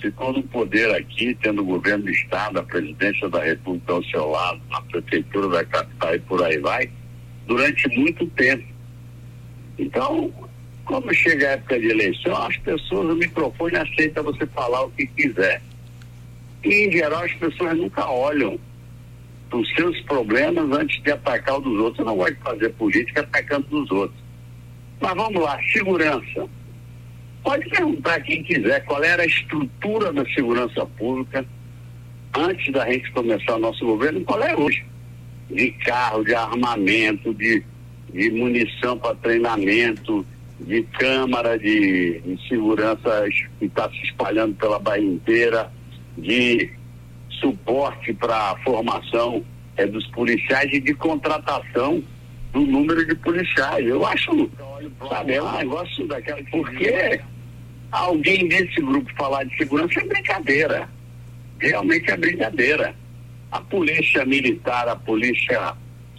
ficou 0.00 0.32
no 0.32 0.42
poder 0.44 0.94
aqui, 0.94 1.36
tendo 1.42 1.60
o 1.60 1.66
governo 1.66 2.04
do 2.04 2.10
Estado, 2.10 2.58
a 2.58 2.62
presidência 2.62 3.28
da 3.28 3.44
República 3.44 3.92
ao 3.92 4.04
seu 4.04 4.30
lado, 4.30 4.62
a 4.70 4.80
prefeitura 4.80 5.48
da 5.48 5.64
capital 5.66 6.14
e 6.14 6.20
por 6.20 6.42
aí 6.42 6.58
vai, 6.58 6.90
durante 7.46 7.86
muito 7.98 8.26
tempo. 8.28 8.64
Então, 9.78 10.32
quando 10.84 11.12
chega 11.14 11.48
a 11.48 11.50
época 11.52 11.78
de 11.78 11.88
eleição, 11.88 12.36
as 12.36 12.56
pessoas, 12.58 13.10
o 13.10 13.16
microfone 13.16 13.76
aceita 13.76 14.22
você 14.22 14.46
falar 14.46 14.84
o 14.84 14.90
que 14.90 15.06
quiser. 15.06 15.62
E, 16.62 16.86
em 16.86 16.92
geral, 16.92 17.22
as 17.22 17.32
pessoas 17.34 17.76
nunca 17.76 18.06
olham 18.08 18.58
para 19.48 19.58
os 19.58 19.68
seus 19.74 20.00
problemas 20.02 20.70
antes 20.78 21.02
de 21.02 21.10
atacar 21.10 21.56
o 21.56 21.60
dos 21.60 21.78
outros. 21.78 21.98
Eu 21.98 22.04
não 22.06 22.16
gosto 22.16 22.34
de 22.34 22.42
fazer 22.42 22.68
política 22.70 23.20
atacando 23.20 23.66
dos 23.68 23.90
outros. 23.90 24.24
Mas 25.00 25.14
vamos 25.14 25.42
lá, 25.42 25.58
segurança. 25.72 26.48
Pode 27.42 27.68
perguntar 27.68 28.20
quem 28.20 28.42
quiser 28.42 28.84
qual 28.84 29.04
era 29.04 29.22
a 29.22 29.26
estrutura 29.26 30.12
da 30.12 30.24
segurança 30.32 30.86
pública 30.86 31.44
antes 32.34 32.72
da 32.72 32.90
gente 32.90 33.10
começar 33.12 33.56
o 33.56 33.58
nosso 33.58 33.84
governo 33.84 34.22
qual 34.22 34.42
é 34.42 34.56
hoje. 34.56 34.84
De 35.50 35.70
carro, 35.84 36.24
de 36.24 36.34
armamento, 36.34 37.34
de, 37.34 37.62
de 38.12 38.30
munição 38.30 38.98
para 38.98 39.14
treinamento, 39.16 40.26
de 40.60 40.82
câmara 40.98 41.58
de, 41.58 42.22
segurança 42.48 43.26
que 43.58 43.66
está 43.66 43.88
se 43.90 44.02
espalhando 44.04 44.54
pela 44.54 44.78
Bahia 44.78 45.04
inteira, 45.04 45.72
de 46.16 46.70
suporte 47.40 48.12
para 48.14 48.52
a 48.52 48.58
formação 48.62 49.44
é, 49.76 49.86
dos 49.86 50.06
policiais 50.08 50.72
e 50.72 50.80
de 50.80 50.94
contratação 50.94 52.02
do 52.52 52.60
número 52.60 53.04
de 53.04 53.14
policiais. 53.16 53.86
Eu 53.86 54.06
acho, 54.06 54.50
sabe, 55.08 55.34
é 55.34 55.42
um 55.42 55.52
negócio 55.56 56.06
daquela. 56.06 56.40
Porque 56.50 57.20
alguém 57.90 58.46
desse 58.48 58.80
grupo 58.80 59.10
falar 59.16 59.44
de 59.44 59.56
segurança 59.56 60.00
é 60.00 60.04
brincadeira. 60.06 60.88
Realmente 61.58 62.10
é 62.10 62.16
brincadeira. 62.16 62.94
A 63.50 63.60
polícia 63.60 64.24
militar, 64.24 64.88
a 64.88 64.96
polícia 64.96 65.74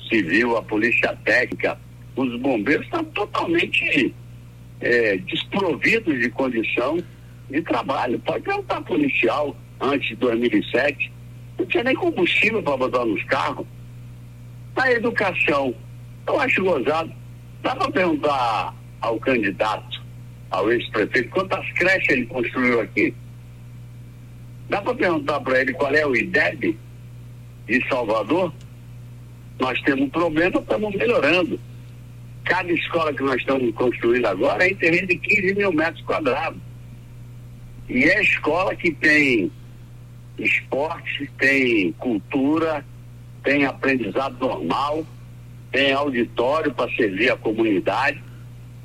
civil, 0.09 0.57
a 0.57 0.61
polícia 0.61 1.17
técnica, 1.23 1.77
os 2.15 2.39
bombeiros 2.39 2.85
estão 2.85 3.03
totalmente 3.05 4.13
é, 4.81 5.17
desprovidos 5.17 6.19
de 6.19 6.29
condição 6.29 6.97
de 7.49 7.61
trabalho. 7.61 8.19
Pode 8.19 8.43
perguntar 8.43 8.81
policial 8.81 9.55
antes 9.79 10.09
de 10.09 10.15
2007, 10.15 11.11
não 11.57 11.65
tinha 11.65 11.83
nem 11.83 11.95
combustível 11.95 12.61
para 12.61 12.77
botar 12.77 13.05
nos 13.05 13.23
carros. 13.23 13.65
Na 14.75 14.91
educação, 14.91 15.73
eu 16.27 16.39
acho 16.39 16.63
gozado. 16.63 17.11
Dá 17.61 17.75
para 17.75 17.91
perguntar 17.91 18.75
ao 19.01 19.19
candidato, 19.19 20.03
ao 20.51 20.71
ex-prefeito, 20.71 21.29
quantas 21.29 21.65
creches 21.73 22.09
ele 22.09 22.25
construiu 22.25 22.81
aqui? 22.81 23.13
Dá 24.69 24.81
para 24.81 24.95
perguntar 24.95 25.39
para 25.41 25.61
ele 25.61 25.73
qual 25.73 25.93
é 25.93 26.05
o 26.05 26.15
IDEB 26.15 26.77
de 27.67 27.87
Salvador? 27.87 28.51
Nós 29.59 29.79
temos 29.81 30.05
um 30.05 30.09
problema, 30.09 30.59
estamos 30.59 30.95
melhorando. 30.95 31.59
Cada 32.45 32.71
escola 32.71 33.11
que 33.11 33.23
nós 33.23 33.37
estamos 33.37 33.73
construindo 33.73 34.25
agora 34.27 34.63
é 34.63 34.69
em 34.69 34.75
terreno 34.75 35.07
de 35.07 35.17
15 35.17 35.55
mil 35.55 35.73
metros 35.73 36.03
quadrados. 36.05 36.61
E 37.89 38.03
é 38.03 38.21
escola 38.21 38.75
que 38.75 38.91
tem 38.91 39.51
esporte, 40.37 41.29
tem 41.39 41.91
cultura, 41.93 42.85
tem 43.43 43.65
aprendizado 43.65 44.37
normal, 44.39 45.05
tem 45.71 45.91
auditório 45.93 46.73
para 46.73 46.91
servir 46.95 47.31
a 47.31 47.37
comunidade, 47.37 48.21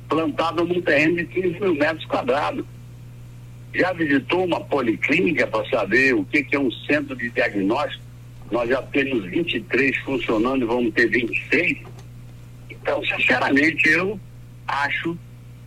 plantado 0.09 0.65
num 0.65 0.81
terreno 0.81 1.17
de 1.17 1.25
15 1.25 1.59
mil 1.59 1.75
metros 1.75 2.05
quadrados. 2.05 2.65
Já 3.73 3.93
visitou 3.93 4.43
uma 4.43 4.59
policlínica 4.59 5.47
para 5.47 5.67
saber 5.69 6.13
o 6.13 6.25
que, 6.25 6.43
que 6.43 6.55
é 6.55 6.59
um 6.59 6.71
centro 6.71 7.15
de 7.15 7.29
diagnóstico? 7.29 8.03
Nós 8.51 8.69
já 8.69 8.81
temos 8.81 9.23
23 9.29 9.97
funcionando 9.99 10.63
e 10.63 10.67
vamos 10.67 10.93
ter 10.93 11.07
26. 11.07 11.77
Então, 12.81 13.03
sinceramente, 13.05 13.87
eu 13.89 14.19
acho, 14.67 15.17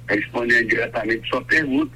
respondendo 0.09 0.69
diretamente 0.69 1.29
sua 1.29 1.43
pergunta, 1.43 1.93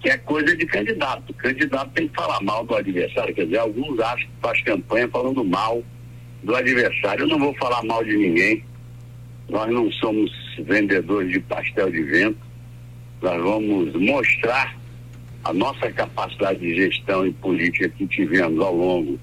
que 0.00 0.08
é 0.08 0.16
coisa 0.18 0.56
de 0.56 0.66
candidato. 0.66 1.30
O 1.30 1.34
candidato 1.34 1.90
tem 1.92 2.08
que 2.08 2.14
falar 2.14 2.40
mal 2.42 2.64
do 2.64 2.74
adversário. 2.74 3.34
Quer 3.34 3.44
dizer, 3.44 3.58
alguns 3.58 4.00
acham 4.00 4.28
que 4.28 4.40
faz 4.40 4.62
campanha 4.62 5.08
falando 5.08 5.44
mal 5.44 5.82
do 6.42 6.54
adversário. 6.54 7.24
Eu 7.24 7.28
não 7.28 7.38
vou 7.38 7.54
falar 7.54 7.82
mal 7.84 8.02
de 8.02 8.16
ninguém. 8.16 8.64
Nós 9.48 9.70
não 9.70 9.90
somos 9.92 10.32
vendedores 10.60 11.30
de 11.30 11.40
pastel 11.40 11.90
de 11.90 12.02
vento. 12.02 12.38
Nós 13.20 13.42
vamos 13.42 13.94
mostrar 13.94 14.76
a 15.44 15.52
nossa 15.52 15.90
capacidade 15.92 16.60
de 16.60 16.74
gestão 16.74 17.26
e 17.26 17.32
política 17.32 17.88
que 17.90 18.06
tivemos 18.06 18.60
ao 18.64 18.74
longo 18.74 19.18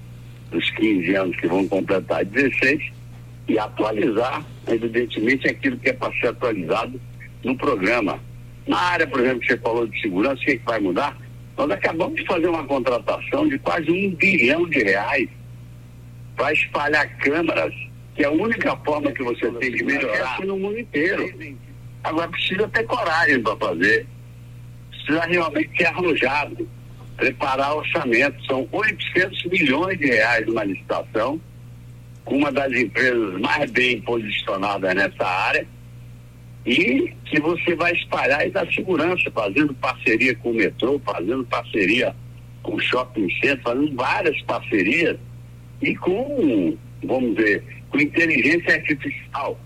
dos 0.50 0.70
15 0.70 1.14
anos 1.14 1.36
que 1.36 1.46
vão 1.46 1.66
completar 1.66 2.24
16 2.24 2.97
e 3.48 3.58
atualizar, 3.58 4.44
evidentemente, 4.66 5.48
aquilo 5.48 5.78
que 5.78 5.88
é 5.88 5.92
para 5.92 6.12
ser 6.20 6.28
atualizado 6.28 7.00
no 7.42 7.56
programa. 7.56 8.20
Na 8.66 8.78
área, 8.78 9.06
por 9.06 9.20
exemplo, 9.20 9.40
que 9.40 9.46
você 9.46 9.58
falou 9.58 9.86
de 9.86 10.00
segurança, 10.00 10.42
o 10.42 10.44
que, 10.44 10.52
é 10.52 10.60
vai 10.64 10.78
mudar? 10.78 11.16
Nós 11.56 11.70
acabamos 11.70 12.16
de 12.16 12.26
fazer 12.26 12.46
uma 12.46 12.64
contratação 12.64 13.48
de 13.48 13.58
quase 13.58 13.90
um 13.90 14.14
bilhão 14.14 14.68
de 14.68 14.82
reais 14.82 15.28
para 16.36 16.52
espalhar 16.52 17.08
câmaras, 17.18 17.74
que 18.14 18.22
é 18.22 18.26
a 18.26 18.30
única 18.30 18.76
forma 18.76 19.10
que 19.10 19.22
você 19.22 19.50
tem 19.52 19.72
de 19.72 19.82
melhorar 19.82 20.40
no 20.40 20.58
mundo 20.58 20.78
inteiro. 20.78 21.56
Agora 22.04 22.28
precisa 22.28 22.68
ter 22.68 22.84
coragem 22.84 23.42
para 23.42 23.56
fazer. 23.56 24.06
Precisa 24.90 25.24
realmente 25.24 25.76
ser 25.76 25.86
arrojado, 25.86 26.68
preparar 27.16 27.76
orçamento. 27.76 28.44
São 28.44 28.68
800 28.70 29.44
milhões 29.46 29.98
de 29.98 30.06
reais 30.06 30.46
numa 30.46 30.64
licitação, 30.64 31.40
uma 32.36 32.52
das 32.52 32.72
empresas 32.72 33.40
mais 33.40 33.70
bem 33.70 34.00
posicionadas 34.00 34.94
nessa 34.94 35.26
área 35.26 35.66
e 36.66 37.14
que 37.24 37.40
você 37.40 37.74
vai 37.74 37.92
espalhar 37.92 38.46
e 38.46 38.50
dar 38.50 38.70
segurança, 38.72 39.30
fazendo 39.30 39.72
parceria 39.74 40.34
com 40.36 40.50
o 40.50 40.54
metrô, 40.54 41.00
fazendo 41.04 41.44
parceria 41.46 42.14
com 42.62 42.74
o 42.74 42.80
shopping 42.80 43.28
center, 43.40 43.62
fazendo 43.62 43.94
várias 43.94 44.40
parcerias 44.42 45.16
e 45.80 45.96
com, 45.96 46.76
vamos 47.02 47.36
ver, 47.36 47.64
com 47.90 47.98
inteligência 47.98 48.74
artificial. 48.74 49.58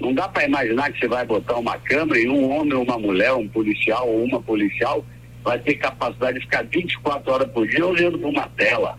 Não 0.00 0.14
dá 0.14 0.26
para 0.28 0.46
imaginar 0.46 0.90
que 0.90 0.98
você 0.98 1.08
vai 1.08 1.24
botar 1.26 1.58
uma 1.58 1.76
câmera 1.78 2.18
e 2.18 2.28
um 2.28 2.50
homem 2.50 2.72
ou 2.72 2.82
uma 2.82 2.98
mulher, 2.98 3.34
um 3.34 3.46
policial 3.46 4.08
ou 4.08 4.24
uma 4.24 4.40
policial 4.40 5.04
vai 5.44 5.58
ter 5.58 5.74
capacidade 5.74 6.38
de 6.38 6.44
ficar 6.44 6.64
24 6.64 7.32
horas 7.32 7.50
por 7.52 7.66
dia 7.66 7.86
olhando 7.86 8.18
para 8.18 8.28
uma 8.28 8.48
tela. 8.48 8.98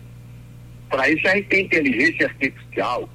Para 0.92 1.08
isso 1.08 1.26
a 1.26 1.34
gente 1.34 1.48
tem 1.48 1.64
inteligência 1.64 2.26
artificial. 2.26 3.08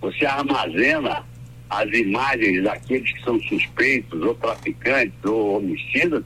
Você 0.00 0.24
armazena 0.24 1.24
as 1.68 1.92
imagens 1.92 2.62
daqueles 2.62 3.12
que 3.12 3.24
são 3.24 3.40
suspeitos, 3.42 4.22
ou 4.22 4.36
traficantes, 4.36 5.24
ou 5.24 5.56
homicidas, 5.56 6.22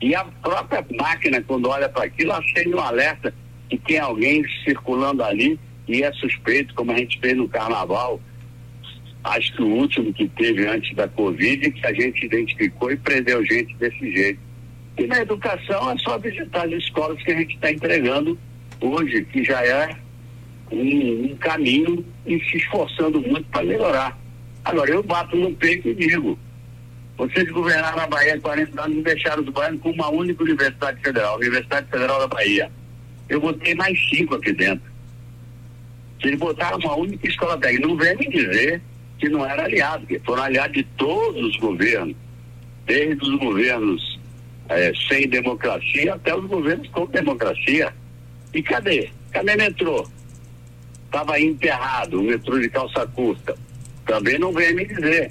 e 0.00 0.14
a 0.14 0.24
própria 0.24 0.86
máquina, 0.96 1.42
quando 1.42 1.68
olha 1.68 1.88
para 1.88 2.04
aquilo, 2.04 2.32
acende 2.32 2.72
um 2.72 2.78
alerta 2.78 3.34
que 3.68 3.76
tem 3.76 3.98
alguém 3.98 4.44
circulando 4.62 5.24
ali 5.24 5.58
e 5.88 6.04
é 6.04 6.12
suspeito, 6.12 6.72
como 6.74 6.92
a 6.92 6.96
gente 6.96 7.18
fez 7.18 7.36
no 7.36 7.48
carnaval. 7.48 8.20
Acho 9.24 9.52
que 9.56 9.62
o 9.62 9.66
último 9.66 10.12
que 10.12 10.28
teve 10.28 10.64
antes 10.68 10.94
da 10.94 11.08
Covid, 11.08 11.72
que 11.72 11.84
a 11.84 11.92
gente 11.92 12.24
identificou 12.24 12.92
e 12.92 12.96
prendeu 12.96 13.44
gente 13.44 13.74
desse 13.78 14.12
jeito. 14.12 14.38
E 14.96 15.08
na 15.08 15.22
educação 15.22 15.90
é 15.90 15.98
só 15.98 16.16
visitar 16.18 16.66
as 16.66 16.72
escolas 16.72 17.20
que 17.20 17.32
a 17.32 17.36
gente 17.36 17.54
está 17.56 17.72
entregando 17.72 18.38
hoje, 18.80 19.24
que 19.24 19.42
já 19.42 19.64
é 19.64 20.01
um, 20.72 21.32
um 21.32 21.36
caminho 21.36 22.04
e 22.26 22.38
se 22.40 22.56
esforçando 22.56 23.20
muito 23.20 23.44
para 23.50 23.64
melhorar. 23.64 24.18
Agora, 24.64 24.90
eu 24.90 25.02
bato 25.02 25.36
no 25.36 25.52
peito 25.54 25.88
e 25.88 25.94
digo, 25.94 26.38
vocês 27.16 27.48
governaram 27.50 28.00
a 28.00 28.06
Bahia 28.06 28.34
há 28.34 28.40
40 28.40 28.82
anos 28.82 28.98
e 28.98 29.02
deixaram 29.02 29.42
os 29.42 29.48
baianos 29.50 29.80
com 29.80 29.90
uma 29.90 30.10
única 30.10 30.42
universidade 30.42 31.00
federal, 31.02 31.34
a 31.34 31.38
Universidade 31.38 31.86
Federal 31.90 32.18
da 32.20 32.26
Bahia. 32.26 32.70
Eu 33.28 33.40
botei 33.40 33.74
mais 33.74 33.98
cinco 34.08 34.34
aqui 34.34 34.52
dentro. 34.52 34.90
Eles 36.22 36.38
botaram 36.38 36.78
uma 36.78 36.96
única 36.96 37.26
escola 37.26 37.58
técnica. 37.58 37.86
Não 37.86 37.96
vem 37.96 38.16
me 38.16 38.28
dizer 38.28 38.80
que 39.18 39.28
não 39.28 39.44
era 39.44 39.64
aliado, 39.64 40.06
foram 40.24 40.42
aliados 40.42 40.76
de 40.76 40.84
todos 40.96 41.44
os 41.44 41.56
governos, 41.56 42.16
desde 42.86 43.22
os 43.22 43.38
governos 43.38 44.20
é, 44.68 44.92
sem 45.08 45.28
democracia 45.28 46.14
até 46.14 46.34
os 46.34 46.46
governos 46.46 46.88
com 46.88 47.06
democracia. 47.06 47.92
E 48.54 48.62
cadê? 48.62 49.10
Cadê 49.30 49.56
metrô? 49.56 50.06
Estava 51.12 51.38
enterrado 51.38 52.20
o 52.20 52.22
metrô 52.22 52.58
de 52.58 52.70
calça 52.70 53.06
curta 53.08 53.54
Também 54.06 54.38
não 54.38 54.50
vem 54.50 54.74
me 54.74 54.86
dizer. 54.86 55.30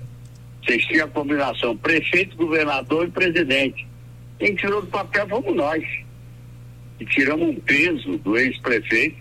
Vocês 0.64 0.86
tinham 0.86 1.08
a 1.08 1.10
combinação 1.10 1.76
prefeito, 1.76 2.38
governador 2.38 3.08
e 3.08 3.10
presidente. 3.10 3.88
Quem 4.38 4.54
tirou 4.54 4.82
do 4.82 4.88
papel 4.88 5.28
fomos 5.28 5.56
nós. 5.56 5.84
E 7.00 7.06
tiramos 7.06 7.50
um 7.50 7.56
peso 7.56 8.16
do 8.20 8.38
ex-prefeito 8.38 9.18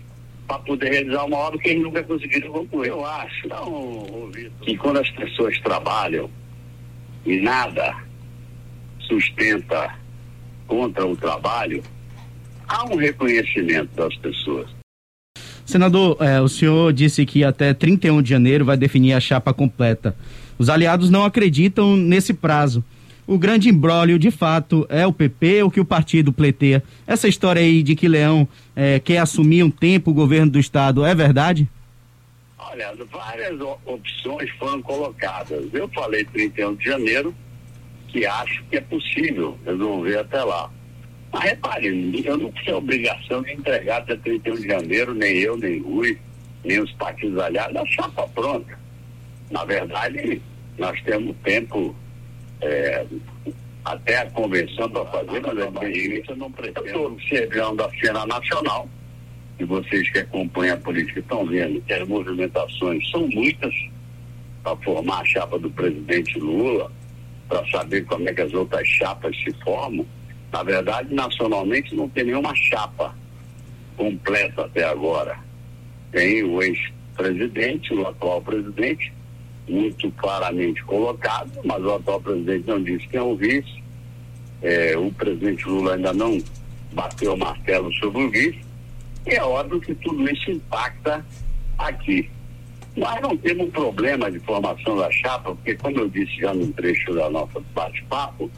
para 0.47 0.59
poder 0.59 0.91
realizar 0.91 1.25
uma 1.25 1.37
obra 1.37 1.59
que 1.59 1.69
eles 1.69 1.81
nunca 1.81 2.03
conseguiram 2.03 2.51
concluir. 2.51 2.89
Eu 2.89 3.03
acho 3.03 3.47
não, 3.47 4.31
que 4.61 4.77
quando 4.77 4.99
as 4.99 5.09
pessoas 5.09 5.59
trabalham 5.61 6.29
e 7.25 7.41
nada 7.41 7.97
sustenta 8.99 9.95
contra 10.67 11.07
o 11.07 11.15
trabalho, 11.15 11.81
há 12.67 12.85
um 12.85 12.97
reconhecimento 12.97 13.95
das 13.95 14.15
pessoas. 14.17 14.80
Senador, 15.71 16.17
é, 16.19 16.41
o 16.41 16.49
senhor 16.49 16.91
disse 16.91 17.25
que 17.25 17.45
até 17.45 17.73
31 17.73 18.21
de 18.21 18.29
janeiro 18.29 18.65
vai 18.65 18.75
definir 18.75 19.13
a 19.13 19.21
chapa 19.21 19.53
completa. 19.53 20.13
Os 20.59 20.67
aliados 20.67 21.09
não 21.09 21.23
acreditam 21.23 21.95
nesse 21.95 22.33
prazo. 22.33 22.83
O 23.25 23.37
grande 23.37 23.69
imbróglio, 23.69 24.19
de 24.19 24.31
fato, 24.31 24.85
é 24.89 25.07
o 25.07 25.13
PP 25.13 25.63
ou 25.63 25.71
que 25.71 25.79
o 25.79 25.85
partido 25.85 26.33
pleiteia? 26.33 26.83
Essa 27.07 27.29
história 27.29 27.61
aí 27.61 27.81
de 27.83 27.95
que 27.95 28.09
Leão 28.09 28.45
é, 28.75 28.99
quer 28.99 29.19
assumir 29.19 29.63
um 29.63 29.71
tempo 29.71 30.11
o 30.11 30.13
governo 30.13 30.51
do 30.51 30.59
Estado, 30.59 31.05
é 31.05 31.15
verdade? 31.15 31.69
Olha, 32.59 32.93
várias 33.09 33.57
opções 33.85 34.49
foram 34.59 34.81
colocadas. 34.81 35.73
Eu 35.73 35.87
falei 35.87 36.25
31 36.25 36.75
de 36.75 36.83
janeiro, 36.83 37.33
que 38.09 38.25
acho 38.25 38.61
que 38.69 38.75
é 38.75 38.81
possível 38.81 39.57
resolver 39.65 40.17
até 40.17 40.43
lá. 40.43 40.69
Mas 41.31 41.43
repare, 41.43 42.23
eu 42.25 42.37
não 42.37 42.51
tinha 42.51 42.77
obrigação 42.77 43.41
de 43.41 43.53
entregar 43.53 44.01
até 44.01 44.15
31 44.17 44.55
de 44.55 44.67
janeiro, 44.67 45.13
nem 45.13 45.37
eu, 45.37 45.57
nem 45.57 45.79
Rui, 45.79 46.17
nem 46.63 46.79
os 46.79 46.91
partidos 46.93 47.39
aliados, 47.39 47.77
a 47.77 47.85
chapa 47.85 48.27
pronta. 48.29 48.77
Na 49.49 49.63
verdade, 49.65 50.41
nós 50.77 51.01
temos 51.03 51.35
tempo 51.43 51.95
é, 52.61 53.05
até 53.85 54.19
a 54.19 54.29
convenção 54.31 54.89
para 54.89 55.05
fazer, 55.05 55.41
mas 55.41 56.29
a 56.29 56.35
não 56.35 56.51
pretendo. 56.51 56.87
Eu 56.87 57.13
estou 57.13 57.19
chegando 57.19 57.83
à 57.83 57.89
cena 57.91 58.25
nacional, 58.25 58.87
e 59.59 59.63
vocês 59.63 60.09
que 60.11 60.19
acompanham 60.19 60.75
a 60.75 60.79
política 60.79 61.19
estão 61.19 61.45
vendo 61.45 61.81
que 61.81 61.93
as 61.93 62.07
movimentações 62.07 63.09
são 63.09 63.27
muitas 63.27 63.73
para 64.63 64.75
formar 64.77 65.21
a 65.21 65.25
chapa 65.25 65.57
do 65.57 65.69
presidente 65.69 66.39
Lula, 66.39 66.91
para 67.47 67.65
saber 67.69 68.05
como 68.05 68.27
é 68.27 68.33
que 68.33 68.41
as 68.41 68.53
outras 68.53 68.87
chapas 68.87 69.35
se 69.37 69.51
formam. 69.63 70.05
Na 70.51 70.63
verdade, 70.63 71.13
nacionalmente 71.13 71.95
não 71.95 72.09
tem 72.09 72.25
nenhuma 72.25 72.53
chapa 72.55 73.15
completa 73.95 74.65
até 74.65 74.83
agora. 74.83 75.37
Tem 76.11 76.43
o 76.43 76.61
ex-presidente, 76.61 77.93
o 77.93 78.07
atual 78.07 78.41
presidente, 78.41 79.13
muito 79.67 80.11
claramente 80.11 80.83
colocado, 80.83 81.51
mas 81.63 81.81
o 81.83 81.93
atual 81.93 82.19
presidente 82.19 82.67
não 82.67 82.83
disse 82.83 83.07
quem 83.07 83.19
é 83.19 83.23
o 83.23 83.35
vice. 83.35 83.81
É, 84.61 84.97
o 84.97 85.11
presidente 85.11 85.65
Lula 85.67 85.95
ainda 85.95 86.13
não 86.13 86.41
bateu 86.91 87.33
o 87.33 87.37
martelo 87.37 87.91
sobre 87.93 88.23
o 88.23 88.29
vice. 88.29 88.59
E 89.25 89.35
é 89.35 89.43
óbvio 89.43 89.79
que 89.79 89.95
tudo 89.95 90.29
isso 90.29 90.51
impacta 90.51 91.25
aqui. 91.77 92.29
Nós 92.95 93.21
não 93.21 93.37
temos 93.37 93.69
problema 93.69 94.29
de 94.29 94.39
formação 94.39 94.97
da 94.97 95.09
chapa, 95.11 95.55
porque, 95.55 95.75
como 95.75 95.97
eu 95.99 96.09
disse 96.09 96.35
já 96.41 96.53
no 96.53 96.67
trecho 96.73 97.13
da 97.13 97.29
nossa 97.29 97.61
bate-papo, 97.73 98.51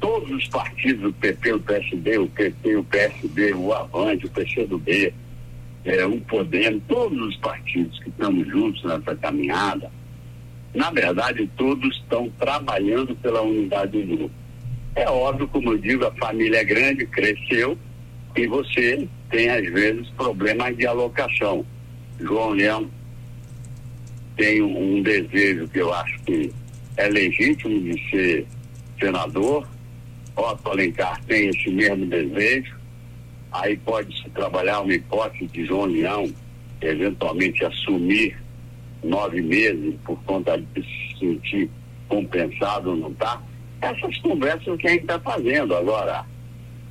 todos 0.00 0.30
os 0.30 0.48
partidos, 0.48 1.10
o 1.10 1.12
PP, 1.12 1.52
o 1.52 1.60
PSD, 1.60 2.18
o 2.18 2.26
PT, 2.28 2.76
o 2.76 2.84
PSB, 2.84 3.54
o 3.54 3.72
Avante, 3.72 4.26
o 4.26 4.30
PCdoB, 4.30 5.14
é, 5.84 6.06
o 6.06 6.20
Podemos, 6.22 6.82
todos 6.88 7.20
os 7.20 7.36
partidos 7.36 7.98
que 8.00 8.08
estamos 8.08 8.48
juntos 8.48 8.82
nessa 8.84 9.14
caminhada, 9.16 9.90
na 10.74 10.90
verdade, 10.90 11.48
todos 11.56 11.96
estão 11.96 12.30
trabalhando 12.38 13.14
pela 13.16 13.42
unidade 13.42 14.00
do 14.00 14.16
grupo. 14.16 14.34
É 14.94 15.08
óbvio, 15.08 15.48
como 15.48 15.72
eu 15.72 15.78
digo, 15.78 16.04
a 16.04 16.12
família 16.12 16.58
é 16.58 16.64
grande, 16.64 17.06
cresceu, 17.06 17.76
e 18.36 18.46
você 18.46 19.08
tem, 19.28 19.48
às 19.48 19.68
vezes, 19.72 20.08
problemas 20.10 20.76
de 20.76 20.86
alocação. 20.86 21.64
João 22.20 22.50
Leão 22.50 22.88
tem 24.36 24.62
um 24.62 25.02
desejo 25.02 25.68
que 25.68 25.78
eu 25.78 25.92
acho 25.92 26.18
que 26.20 26.52
é 26.96 27.08
legítimo 27.08 27.80
de 27.80 28.10
ser 28.10 28.46
senador, 28.98 29.66
Otto 30.40 30.70
Alencar 30.70 31.22
tem 31.24 31.48
esse 31.48 31.70
mesmo 31.70 32.06
desejo, 32.06 32.76
aí 33.52 33.76
pode-se 33.76 34.28
trabalhar 34.30 34.80
uma 34.80 34.94
hipótese 34.94 35.46
de 35.46 35.66
João 35.66 35.86
Leão 35.86 36.32
eventualmente 36.80 37.64
assumir 37.64 38.36
nove 39.02 39.40
meses 39.42 39.94
por 40.04 40.22
conta 40.24 40.58
de 40.58 40.82
se 40.82 41.18
sentir 41.18 41.70
compensado 42.08 42.90
ou 42.90 42.96
não 42.96 43.10
está. 43.10 43.40
Essas 43.80 44.16
conversas 44.18 44.78
que 44.78 44.86
a 44.86 44.90
gente 44.90 45.02
está 45.02 45.18
fazendo 45.20 45.74
agora. 45.74 46.24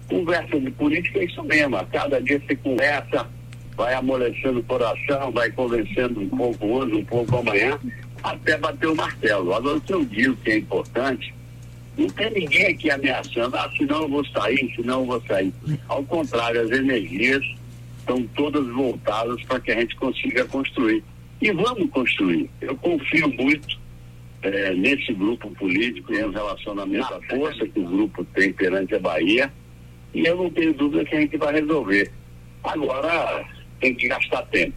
Conversa 0.08 0.60
de 0.60 0.72
política 0.72 1.20
é 1.20 1.26
isso 1.26 1.44
mesmo. 1.44 1.76
A 1.78 1.86
cada 1.86 2.20
dia 2.20 2.42
se 2.48 2.56
conversa, 2.56 3.28
vai 3.76 3.94
amolecendo 3.94 4.60
o 4.60 4.64
coração, 4.64 5.32
vai 5.32 5.52
convencendo 5.52 6.20
um 6.20 6.30
pouco 6.30 6.66
hoje, 6.66 6.96
um 6.96 7.06
pouco 7.06 7.38
amanhã, 7.38 7.80
até 8.24 8.58
bater 8.58 8.88
o 8.88 8.96
martelo. 8.96 9.54
Agora, 9.54 9.78
o 9.78 9.82
que 9.82 9.94
eu 9.94 10.04
digo 10.04 10.36
que 10.38 10.52
é 10.52 10.58
importante 10.58 11.34
não 12.00 12.10
tem 12.10 12.32
ninguém 12.32 12.68
aqui 12.68 12.90
ameaçando, 12.90 13.56
ah, 13.58 13.70
senão 13.78 14.04
eu 14.04 14.10
vou 14.10 14.26
sair, 14.28 14.74
senão 14.76 15.02
eu 15.02 15.06
vou 15.06 15.22
sair. 15.28 15.54
Ao 15.88 16.04
contrário, 16.04 16.62
as 16.62 16.72
energias 16.72 17.46
estão 18.00 18.24
todas 18.36 18.66
voltadas 18.68 19.44
para 19.44 19.60
que 19.60 19.72
a 19.72 19.80
gente 19.82 19.96
consiga 19.98 20.46
construir. 20.46 21.04
E 21.42 21.52
vamos 21.52 21.90
construir. 21.92 22.50
Eu 22.62 22.76
confio 22.78 23.30
muito 23.30 23.78
é, 24.42 24.74
nesse 24.74 25.14
grupo 25.14 25.50
político, 25.52 26.14
em 26.14 26.32
relacionamento 26.32 27.14
à 27.14 27.22
força 27.24 27.68
que 27.68 27.80
o 27.80 27.86
grupo 27.86 28.24
tem 28.34 28.54
perante 28.54 28.96
a 28.96 29.00
Bahia, 29.00 29.52
e 30.14 30.26
eu 30.26 30.38
não 30.38 30.50
tenho 30.50 30.74
dúvida 30.74 31.04
que 31.06 31.16
a 31.16 31.20
gente 31.22 31.38
vai 31.38 31.54
resolver. 31.54 32.12
Agora 32.64 33.46
tem 33.80 33.94
que 33.94 34.08
gastar 34.08 34.44
tempo. 34.44 34.76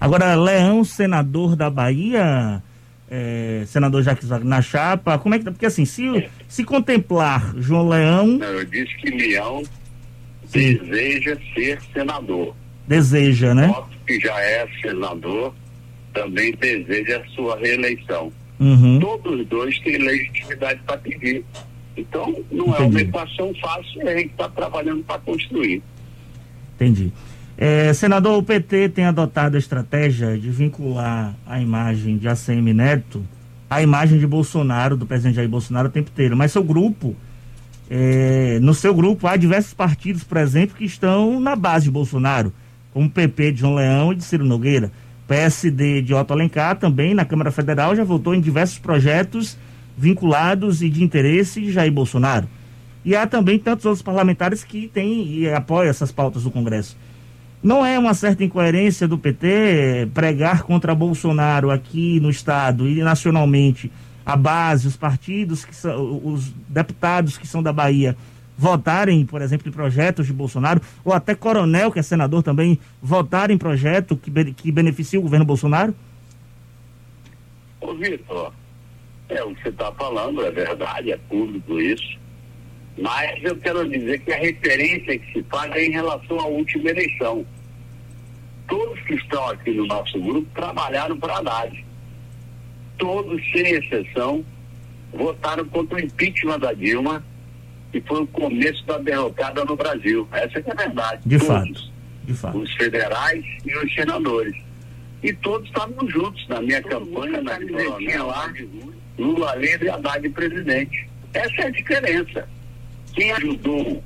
Agora, 0.00 0.34
Leão, 0.34 0.84
senador 0.84 1.54
da 1.56 1.70
Bahia, 1.70 2.62
é, 3.14 3.64
senador 3.66 4.02
Jacques 4.02 4.26
Wagner 4.26 4.48
na 4.48 4.62
chapa? 4.62 5.18
Como 5.18 5.34
é 5.34 5.38
que 5.38 5.44
tá? 5.44 5.50
Porque 5.50 5.66
assim, 5.66 5.84
se, 5.84 6.30
se 6.48 6.64
contemplar 6.64 7.52
João 7.58 7.86
Leão. 7.86 8.26
Não, 8.26 8.46
eu 8.46 8.64
disse 8.64 8.96
que 8.96 9.10
Leão 9.10 9.62
Sim. 10.46 10.78
deseja 10.78 11.36
ser 11.52 11.78
senador. 11.92 12.56
Deseja, 12.88 13.54
né? 13.54 13.68
O 13.68 14.06
que 14.06 14.18
já 14.18 14.40
é 14.40 14.66
senador 14.80 15.54
também 16.14 16.54
deseja 16.54 17.18
a 17.18 17.28
sua 17.34 17.58
reeleição. 17.58 18.32
Uhum. 18.58 18.98
Todos 18.98 19.40
os 19.40 19.46
dois 19.46 19.78
têm 19.80 19.98
legitimidade 19.98 20.80
para 20.86 20.96
pedir. 20.96 21.44
Então, 21.94 22.34
não 22.50 22.68
Entendi. 22.68 22.82
é 22.82 22.86
uma 22.86 23.00
equação 23.02 23.52
fácil, 23.60 24.08
a 24.08 24.16
gente 24.16 24.30
está 24.30 24.48
trabalhando 24.48 25.04
para 25.04 25.18
construir. 25.20 25.82
Entendi. 26.76 27.12
É, 27.56 27.92
senador, 27.92 28.38
o 28.38 28.42
PT 28.42 28.88
tem 28.90 29.04
adotado 29.04 29.56
a 29.56 29.58
estratégia 29.58 30.38
de 30.38 30.50
vincular 30.50 31.34
a 31.46 31.60
imagem 31.60 32.16
de 32.16 32.28
ACM 32.28 32.72
Neto 32.72 33.22
à 33.68 33.82
imagem 33.82 34.18
de 34.18 34.26
Bolsonaro, 34.26 34.96
do 34.96 35.06
presidente 35.06 35.36
Jair 35.36 35.48
Bolsonaro, 35.48 35.88
o 35.88 35.90
tempo 35.90 36.10
inteiro. 36.10 36.36
Mas 36.36 36.52
seu 36.52 36.62
grupo, 36.62 37.16
é, 37.90 38.58
no 38.60 38.74
seu 38.74 38.94
grupo, 38.94 39.26
há 39.26 39.36
diversos 39.36 39.72
partidos, 39.72 40.24
por 40.24 40.38
exemplo, 40.38 40.76
que 40.76 40.84
estão 40.84 41.40
na 41.40 41.56
base 41.56 41.86
de 41.86 41.90
Bolsonaro, 41.90 42.52
como 42.92 43.06
o 43.06 43.10
PP 43.10 43.52
de 43.52 43.60
João 43.60 43.76
Leão 43.76 44.12
e 44.12 44.16
de 44.16 44.24
Ciro 44.24 44.44
Nogueira. 44.44 44.92
PSD 45.26 46.02
de 46.02 46.12
Otto 46.12 46.32
Alencar 46.32 46.76
também 46.76 47.14
na 47.14 47.24
Câmara 47.24 47.50
Federal 47.50 47.96
já 47.96 48.04
votou 48.04 48.34
em 48.34 48.40
diversos 48.40 48.78
projetos 48.78 49.56
vinculados 49.96 50.82
e 50.82 50.90
de 50.90 51.02
interesse 51.02 51.60
de 51.60 51.72
Jair 51.72 51.92
Bolsonaro. 51.92 52.46
E 53.04 53.16
há 53.16 53.26
também 53.26 53.58
tantos 53.58 53.86
outros 53.86 54.02
parlamentares 54.02 54.62
que 54.62 54.88
têm 54.88 55.26
e 55.26 55.48
apoiam 55.48 55.88
essas 55.88 56.12
pautas 56.12 56.42
do 56.42 56.50
Congresso. 56.50 56.96
Não 57.62 57.86
é 57.86 57.96
uma 57.96 58.12
certa 58.12 58.42
incoerência 58.42 59.06
do 59.06 59.16
PT 59.16 60.08
pregar 60.12 60.64
contra 60.64 60.94
Bolsonaro 60.94 61.70
aqui 61.70 62.18
no 62.18 62.28
Estado 62.28 62.88
e 62.88 63.00
nacionalmente 63.02 63.90
a 64.26 64.36
base, 64.36 64.88
os 64.88 64.96
partidos, 64.96 65.64
que 65.64 65.74
são, 65.74 66.20
os 66.24 66.52
deputados 66.68 67.38
que 67.38 67.46
são 67.46 67.62
da 67.62 67.72
Bahia 67.72 68.16
votarem, 68.58 69.24
por 69.24 69.42
exemplo, 69.42 69.68
em 69.68 69.72
projetos 69.72 70.26
de 70.26 70.32
Bolsonaro, 70.32 70.80
ou 71.04 71.12
até 71.12 71.34
Coronel, 71.34 71.90
que 71.90 71.98
é 71.98 72.02
senador 72.02 72.42
também, 72.42 72.78
votarem 73.00 73.54
em 73.54 73.58
projeto 73.58 74.16
que, 74.16 74.30
que 74.52 74.70
beneficie 74.70 75.18
o 75.18 75.22
governo 75.22 75.44
Bolsonaro? 75.44 75.94
Ô, 77.80 77.94
Vitor, 77.94 78.52
é 79.28 79.42
o 79.42 79.54
que 79.54 79.62
você 79.62 79.68
está 79.68 79.90
falando, 79.92 80.44
é 80.44 80.50
verdade, 80.50 81.12
é 81.12 81.16
público 81.16 81.80
isso. 81.80 82.21
Mas 82.98 83.42
eu 83.42 83.56
quero 83.56 83.88
dizer 83.88 84.18
que 84.20 84.32
a 84.32 84.36
referência 84.36 85.18
que 85.18 85.32
se 85.32 85.42
faz 85.44 85.72
é 85.72 85.86
em 85.86 85.90
relação 85.92 86.38
à 86.40 86.46
última 86.46 86.90
eleição. 86.90 87.44
Todos 88.68 89.00
que 89.02 89.14
estão 89.14 89.48
aqui 89.48 89.70
no 89.70 89.86
nosso 89.86 90.20
grupo 90.20 90.46
trabalharam 90.54 91.16
para 91.18 91.38
Haddad. 91.38 91.84
Todos, 92.98 93.42
sem 93.50 93.66
exceção, 93.72 94.44
votaram 95.12 95.64
contra 95.66 95.96
o 95.96 96.00
impeachment 96.00 96.58
da 96.60 96.72
Dilma, 96.72 97.24
que 97.90 98.00
foi 98.02 98.22
o 98.22 98.26
começo 98.28 98.84
da 98.86 98.98
derrocada 98.98 99.64
no 99.64 99.76
Brasil. 99.76 100.28
Essa 100.32 100.58
é 100.60 100.70
a 100.70 100.74
verdade. 100.74 101.22
De 101.26 101.38
Todos. 101.38 101.48
fato. 101.48 101.92
De 102.24 102.34
fato. 102.34 102.58
Os 102.58 102.72
federais 102.74 103.44
e 103.64 103.76
os 103.76 103.94
senadores. 103.94 104.54
e 105.22 105.32
todos 105.34 105.66
estavam 105.68 106.08
juntos 106.08 106.46
na 106.48 106.60
minha 106.60 106.82
Todo 106.82 107.06
campanha, 107.06 107.42
na 107.42 107.52
camisetinha 107.52 108.22
lá, 108.24 108.52
Lula 109.18 109.54
livre 109.56 109.86
e 109.86 109.90
Haddad 109.90 110.28
presidente. 110.30 111.08
Essa 111.34 111.62
é 111.62 111.66
a 111.66 111.70
diferença. 111.70 112.48
Quem 113.14 113.30
ajudou 113.32 114.02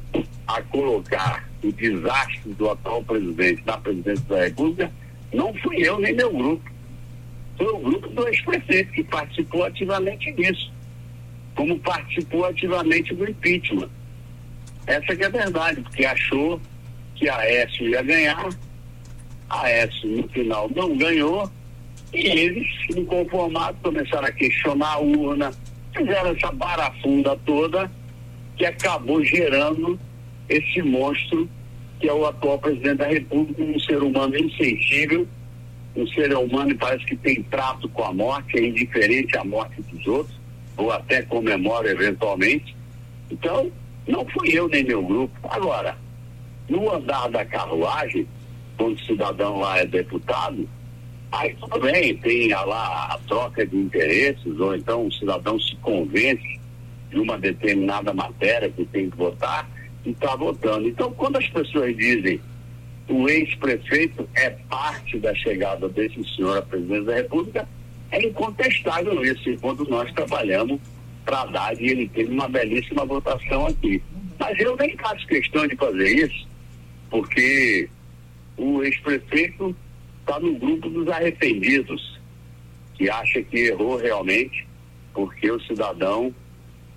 a 0.47 0.63
colocar 0.63 1.49
o 1.63 1.73
desastre 1.73 2.53
do 2.55 2.71
atual 2.71 3.03
presidente 3.05 3.63
na 3.65 3.79
presidência 3.79 4.25
da 4.25 4.45
República 4.45 4.93
não 5.33 5.55
fui 5.55 5.77
eu 5.79 5.99
nem 5.99 6.15
meu 6.15 6.33
grupo. 6.33 6.71
Foi 7.57 7.67
o 7.67 7.79
grupo 7.79 8.09
do 8.09 8.29
ex-prefeito 8.29 8.93
que 8.93 9.05
participou 9.05 9.65
ativamente 9.65 10.31
disso, 10.33 10.73
como 11.55 11.79
participou 11.81 12.45
ativamente 12.45 13.15
do 13.15 13.29
impeachment. 13.29 13.89
Essa 14.87 15.17
que 15.17 15.23
é 15.23 15.27
a 15.27 15.31
verdade, 15.31 15.81
porque 15.81 16.05
achou 16.05 16.61
que 17.15 17.29
a 17.29 17.39
Aécio 17.39 17.89
ia 17.89 18.03
ganhar, 18.03 18.49
a 19.49 19.63
Aécio 19.63 20.09
no 20.09 20.29
final 20.29 20.71
não 20.75 20.97
ganhou, 20.97 21.51
e 22.13 22.27
eles, 22.27 22.69
inconformados, 22.97 23.81
começaram 23.83 24.29
a 24.29 24.33
questionar 24.33 24.93
a 24.93 24.99
urna, 24.99 25.51
fizeram 25.97 26.31
essa 26.31 26.53
barafunda 26.53 27.37
toda 27.45 27.91
que 28.57 28.65
acabou 28.65 29.23
gerando 29.25 29.99
esse 30.49 30.83
monstro 30.83 31.49
que 31.99 32.09
é 32.09 32.13
o 32.13 32.27
atual 32.27 32.59
presidente 32.59 32.99
da 32.99 33.07
República, 33.07 33.63
um 33.63 33.79
ser 33.81 34.03
humano 34.03 34.37
insensível, 34.37 35.27
um 35.95 36.07
ser 36.09 36.37
humano 36.37 36.69
que 36.69 36.75
parece 36.75 37.05
que 37.07 37.17
tem 37.17 37.43
trato 37.45 37.89
com 37.89 38.05
a 38.05 38.13
morte, 38.13 38.59
é 38.59 38.67
indiferente 38.67 39.37
à 39.37 39.45
morte 39.45 39.81
dos 39.83 40.07
outros, 40.07 40.39
ou 40.77 40.93
até 40.93 41.23
comemora 41.23 41.91
eventualmente. 41.91 42.77
Então, 43.31 43.71
não 44.07 44.27
fui 44.27 44.51
eu 44.53 44.69
nem 44.69 44.85
meu 44.85 45.03
grupo. 45.03 45.35
Agora, 45.45 45.97
no 46.69 46.93
andar 46.93 47.31
da 47.31 47.45
carruagem, 47.47 48.27
quando 48.77 48.95
o 48.95 49.05
cidadão 49.07 49.61
lá 49.61 49.79
é 49.79 49.87
deputado, 49.87 50.69
aí 51.33 51.55
tudo 51.55 51.81
bem, 51.81 52.15
tem 52.19 52.51
lá 52.51 53.15
a 53.15 53.19
troca 53.27 53.67
de 53.67 53.77
interesses, 53.77 54.61
ou 54.61 54.77
então 54.77 55.07
o 55.07 55.13
cidadão 55.13 55.59
se 55.59 55.75
convence 55.77 56.61
de 57.11 57.19
uma 57.19 57.39
determinada 57.39 58.13
matéria 58.13 58.71
que 58.71 58.85
tem 58.87 59.11
que 59.11 59.17
votar, 59.17 59.69
e 60.05 60.11
está 60.11 60.37
votando. 60.37 60.89
Então, 60.89 61.13
quando 61.13 61.37
as 61.37 61.49
pessoas 61.49 61.97
dizem 61.97 62.41
o 63.09 63.29
ex-prefeito 63.29 64.29
é 64.35 64.51
parte 64.51 65.19
da 65.19 65.35
chegada 65.35 65.89
desse 65.89 66.23
senhor 66.35 66.59
à 66.59 66.63
presidência 66.63 67.05
da 67.05 67.15
República, 67.15 67.69
é 68.11 68.25
incontestável 68.25 69.23
isso, 69.25 69.51
enquanto 69.51 69.89
nós 69.89 70.11
trabalhamos 70.13 70.81
para 71.25 71.45
dar 71.47 71.81
e 71.81 71.89
ele 71.89 72.09
teve 72.09 72.33
uma 72.33 72.49
belíssima 72.49 73.05
votação 73.05 73.67
aqui. 73.67 74.03
Mas 74.39 74.59
eu 74.61 74.77
nem 74.77 74.97
faço 74.97 75.27
questão 75.27 75.67
de 75.67 75.77
fazer 75.77 76.25
isso, 76.25 76.49
porque 77.11 77.89
o 78.57 78.83
ex-prefeito 78.83 79.75
está 80.21 80.39
no 80.41 80.55
grupo 80.55 80.89
dos 80.89 81.09
arrependidos, 81.09 82.21
que 82.95 83.09
acha 83.11 83.43
que 83.43 83.59
errou 83.59 83.97
realmente, 83.97 84.67
porque 85.13 85.51
o 85.51 85.61
cidadão 85.61 86.35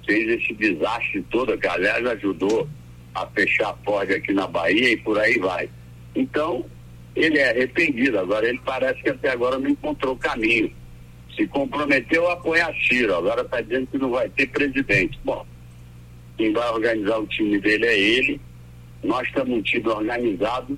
fez 0.10 0.28
esse 0.28 0.54
desastre 0.56 1.22
todo, 1.30 1.56
que 1.56 1.68
aliás 1.68 2.04
ajudou 2.04 2.68
a 3.14 3.28
fechar 3.28 3.70
a 3.70 3.74
porta 3.74 4.16
aqui 4.16 4.34
na 4.34 4.48
Bahia 4.48 4.94
e 4.94 4.98
por 4.98 5.20
aí 5.20 5.38
vai. 5.38 5.70
Então, 6.16 6.66
ele 7.16 7.38
é 7.38 7.52
arrependido. 7.52 8.18
Agora, 8.18 8.50
ele 8.50 8.60
parece 8.66 9.00
que 9.04 9.10
até 9.10 9.30
agora 9.30 9.60
não 9.60 9.70
encontrou 9.70 10.16
caminho. 10.16 10.74
Se 11.36 11.46
comprometeu 11.46 12.28
a 12.28 12.34
apoiar 12.34 12.74
Ciro, 12.88 13.16
agora 13.16 13.42
está 13.42 13.62
dizendo 13.62 13.88
que 13.88 14.00
não 14.00 14.10
vai 14.10 14.28
ter 14.30 14.48
presidente. 14.48 15.20
Bom, 15.24 15.46
quem 16.38 16.52
vai 16.54 16.68
organizar 16.70 17.20
o 17.20 17.28
time 17.28 17.60
dele 17.60 17.86
é 17.86 18.00
ele. 18.00 18.42
Nós 19.04 19.28
estamos 19.28 19.60
um 19.60 19.62
time 19.62 19.88
organizado 19.88 20.78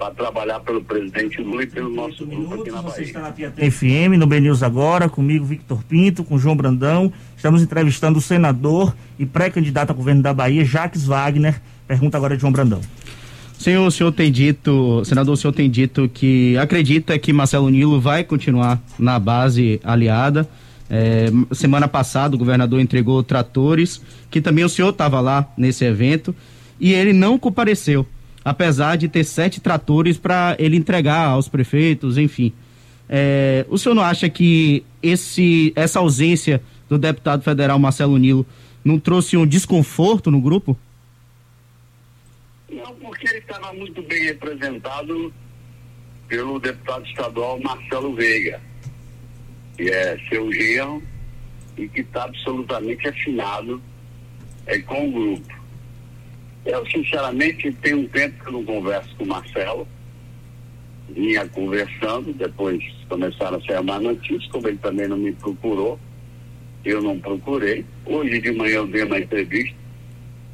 para 0.00 0.14
trabalhar 0.14 0.60
pelo 0.60 0.82
presidente 0.82 1.42
Lula 1.42 1.62
e 1.62 1.66
pelo 1.66 1.90
nosso 1.90 2.24
grupo 2.24 2.40
minutos, 2.40 2.60
aqui 2.62 2.70
na 2.70 2.80
Bahia. 2.80 2.94
Você 2.94 3.02
está 3.02 3.20
na 3.20 3.32
Piatã 3.32 3.70
FM, 3.70 4.16
no 4.18 4.26
BNews 4.26 4.62
agora, 4.62 5.10
comigo, 5.10 5.44
Victor 5.44 5.84
Pinto, 5.84 6.24
com 6.24 6.38
João 6.38 6.56
Brandão. 6.56 7.12
Estamos 7.36 7.60
entrevistando 7.60 8.18
o 8.18 8.22
senador 8.22 8.96
e 9.18 9.26
pré-candidato 9.26 9.90
a 9.90 9.92
governo 9.92 10.22
da 10.22 10.32
Bahia, 10.32 10.64
Jacques 10.64 11.04
Wagner. 11.04 11.60
Pergunta 11.86 12.16
agora 12.16 12.34
de 12.34 12.40
João 12.40 12.50
Brandão. 12.50 12.80
Senhor, 13.58 13.86
o 13.86 13.90
senhor 13.90 14.10
tem 14.10 14.32
dito, 14.32 15.04
senador, 15.04 15.34
o 15.34 15.36
senhor 15.36 15.52
tem 15.52 15.68
dito 15.68 16.08
que 16.08 16.56
acredita 16.56 17.18
que 17.18 17.30
Marcelo 17.30 17.68
Nilo 17.68 18.00
vai 18.00 18.24
continuar 18.24 18.80
na 18.98 19.18
base 19.18 19.82
aliada. 19.84 20.48
É, 20.88 21.26
semana 21.52 21.86
passada 21.86 22.34
o 22.34 22.38
governador 22.38 22.80
entregou 22.80 23.22
tratores, 23.22 24.00
que 24.30 24.40
também 24.40 24.64
o 24.64 24.68
senhor 24.70 24.88
estava 24.88 25.20
lá 25.20 25.46
nesse 25.58 25.84
evento, 25.84 26.34
e 26.80 26.94
ele 26.94 27.12
não 27.12 27.38
compareceu, 27.38 28.06
apesar 28.44 28.96
de 28.96 29.08
ter 29.08 29.24
sete 29.24 29.60
tratores 29.60 30.18
para 30.18 30.56
ele 30.58 30.76
entregar 30.76 31.28
aos 31.28 31.48
prefeitos, 31.48 32.16
enfim. 32.16 32.52
É, 33.08 33.66
o 33.68 33.76
senhor 33.76 33.94
não 33.94 34.02
acha 34.02 34.28
que 34.28 34.84
esse, 35.02 35.72
essa 35.74 35.98
ausência 35.98 36.62
do 36.88 36.96
deputado 36.96 37.42
federal 37.42 37.78
Marcelo 37.78 38.16
Nilo 38.16 38.46
não 38.84 38.98
trouxe 38.98 39.36
um 39.36 39.46
desconforto 39.46 40.30
no 40.30 40.40
grupo? 40.40 40.76
Não, 42.70 42.94
porque 42.94 43.28
ele 43.28 43.38
estava 43.38 43.72
muito 43.72 44.00
bem 44.02 44.24
representado 44.24 45.32
pelo 46.28 46.60
deputado 46.60 47.04
estadual 47.04 47.60
Marcelo 47.60 48.14
Veiga, 48.14 48.60
que 49.76 49.90
é 49.90 50.16
seu 50.28 50.52
genro 50.52 51.02
e 51.76 51.88
que 51.88 52.00
está 52.00 52.24
absolutamente 52.24 53.08
afinado 53.08 53.82
é, 54.66 54.78
com 54.78 55.08
o 55.08 55.10
grupo. 55.10 55.59
Eu, 56.64 56.86
sinceramente, 56.90 57.72
tenho 57.82 58.00
um 58.00 58.06
tempo 58.08 58.42
que 58.42 58.48
eu 58.48 58.52
não 58.52 58.64
converso 58.64 59.14
com 59.16 59.24
o 59.24 59.28
Marcelo. 59.28 59.88
Vinha 61.08 61.46
conversando, 61.48 62.32
depois 62.32 62.82
começaram 63.08 63.58
a 63.58 63.60
sair 63.62 63.82
mais 63.82 64.02
notícias, 64.02 64.46
como 64.46 64.68
ele 64.68 64.78
também 64.78 65.08
não 65.08 65.16
me 65.16 65.32
procurou, 65.32 65.98
eu 66.84 67.02
não 67.02 67.18
procurei. 67.18 67.84
Hoje 68.06 68.40
de 68.40 68.52
manhã 68.52 68.76
eu 68.76 68.86
dei 68.86 69.02
uma 69.02 69.18
entrevista 69.18 69.76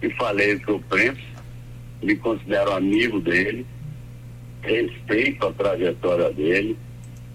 e 0.02 0.08
falei 0.10 0.54
o 0.54 0.60
que 0.60 0.68
eu 0.70 0.82
penso 0.88 1.36
me 2.02 2.16
considero 2.16 2.72
amigo 2.72 3.20
dele, 3.20 3.66
respeito 4.62 5.46
a 5.46 5.52
trajetória 5.52 6.32
dele, 6.32 6.76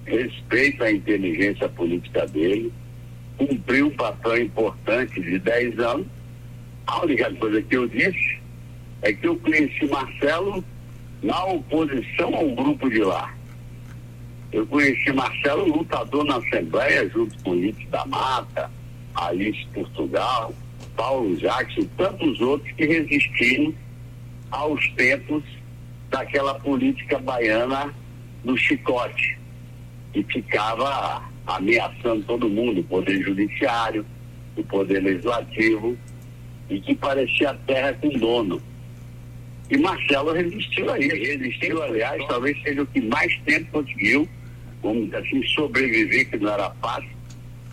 respeito 0.06 0.84
a 0.84 0.92
inteligência 0.92 1.68
política 1.70 2.26
dele, 2.28 2.72
cumpriu 3.38 3.88
um 3.88 3.92
papel 3.92 4.44
importante 4.44 5.20
de 5.22 5.40
10 5.40 5.80
anos. 5.80 6.08
A 6.88 7.04
única 7.04 7.34
coisa 7.36 7.62
que 7.62 7.76
eu 7.76 7.88
disse 7.88 8.41
é 9.02 9.14
que 9.14 9.28
eu 9.28 9.36
conheci 9.38 9.86
Marcelo 9.88 10.64
na 11.22 11.44
oposição 11.46 12.36
ao 12.36 12.50
grupo 12.52 12.90
de 12.90 13.00
lá. 13.00 13.34
Eu 14.52 14.66
conheci 14.68 15.12
Marcelo 15.14 15.66
lutador 15.66 16.26
na 16.26 16.38
Assembleia, 16.38 17.10
junto 17.10 17.42
com 17.44 17.56
Lídio 17.56 17.88
da 17.90 18.06
Mata, 18.06 18.70
Alice 19.16 19.66
Portugal, 19.74 20.54
Paulo 20.96 21.38
Jacques 21.38 21.84
e 21.84 21.88
tantos 21.98 22.40
outros 22.42 22.72
que 22.74 22.86
resistiram 22.86 23.74
aos 24.52 24.86
tempos 24.92 25.44
daquela 26.10 26.56
política 26.56 27.18
baiana 27.20 27.94
do 28.44 28.58
chicote, 28.58 29.40
que 30.12 30.24
ficava 30.24 31.24
ameaçando 31.48 32.24
todo 32.24 32.50
mundo, 32.50 32.82
o 32.82 32.84
poder 32.84 33.22
judiciário, 33.22 34.06
o 34.58 34.64
poder 34.64 35.02
legislativo, 35.02 35.98
e 36.70 36.80
que 36.80 36.94
parecia 36.96 37.54
terra 37.66 37.94
com 37.94 38.10
dono. 38.10 38.62
E 39.72 39.78
Marcelo 39.78 40.34
resistiu 40.34 40.92
a 40.92 41.00
isso, 41.00 41.16
resistiu, 41.16 41.82
aliás, 41.82 42.22
talvez 42.28 42.62
seja 42.62 42.82
o 42.82 42.88
que 42.88 43.00
mais 43.00 43.34
tempo 43.46 43.72
conseguiu, 43.72 44.28
vamos 44.84 45.14
assim, 45.14 45.42
sobreviver, 45.48 46.30
que 46.30 46.38
não 46.38 46.52
era 46.52 46.70
fácil, 46.82 47.10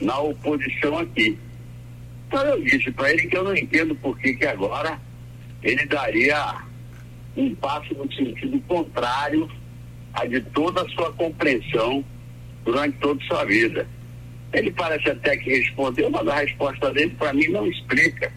na 0.00 0.16
oposição 0.20 0.96
aqui. 0.96 1.37
Então 2.28 2.40
eu 2.44 2.62
disse 2.62 2.92
para 2.92 3.11
ele 3.11 3.26
que 3.26 3.37
eu 3.37 3.42
não 3.42 3.56
entendo 3.56 3.96
por 3.96 4.16
que, 4.16 4.34
que 4.34 4.46
agora 4.46 4.96
ele 5.61 5.84
daria 5.87 6.62
um 7.37 7.52
passo 7.56 7.92
no 7.94 8.12
sentido 8.12 8.61
contrário 8.68 9.50
a 10.14 10.24
de 10.24 10.40
toda 10.40 10.82
a 10.82 10.88
sua 10.90 11.12
compreensão 11.14 12.04
durante 12.64 12.96
toda 12.98 13.20
a 13.20 13.26
sua 13.26 13.44
vida. 13.44 13.88
Ele 14.52 14.70
parece 14.70 15.11
até 15.11 15.37
que 15.37 15.50
respondeu, 15.50 16.08
mas 16.11 16.28
a 16.28 16.37
resposta 16.37 16.92
dele 16.92 17.16
para 17.18 17.32
mim 17.32 17.48
não 17.48 17.66
explica. 17.66 18.32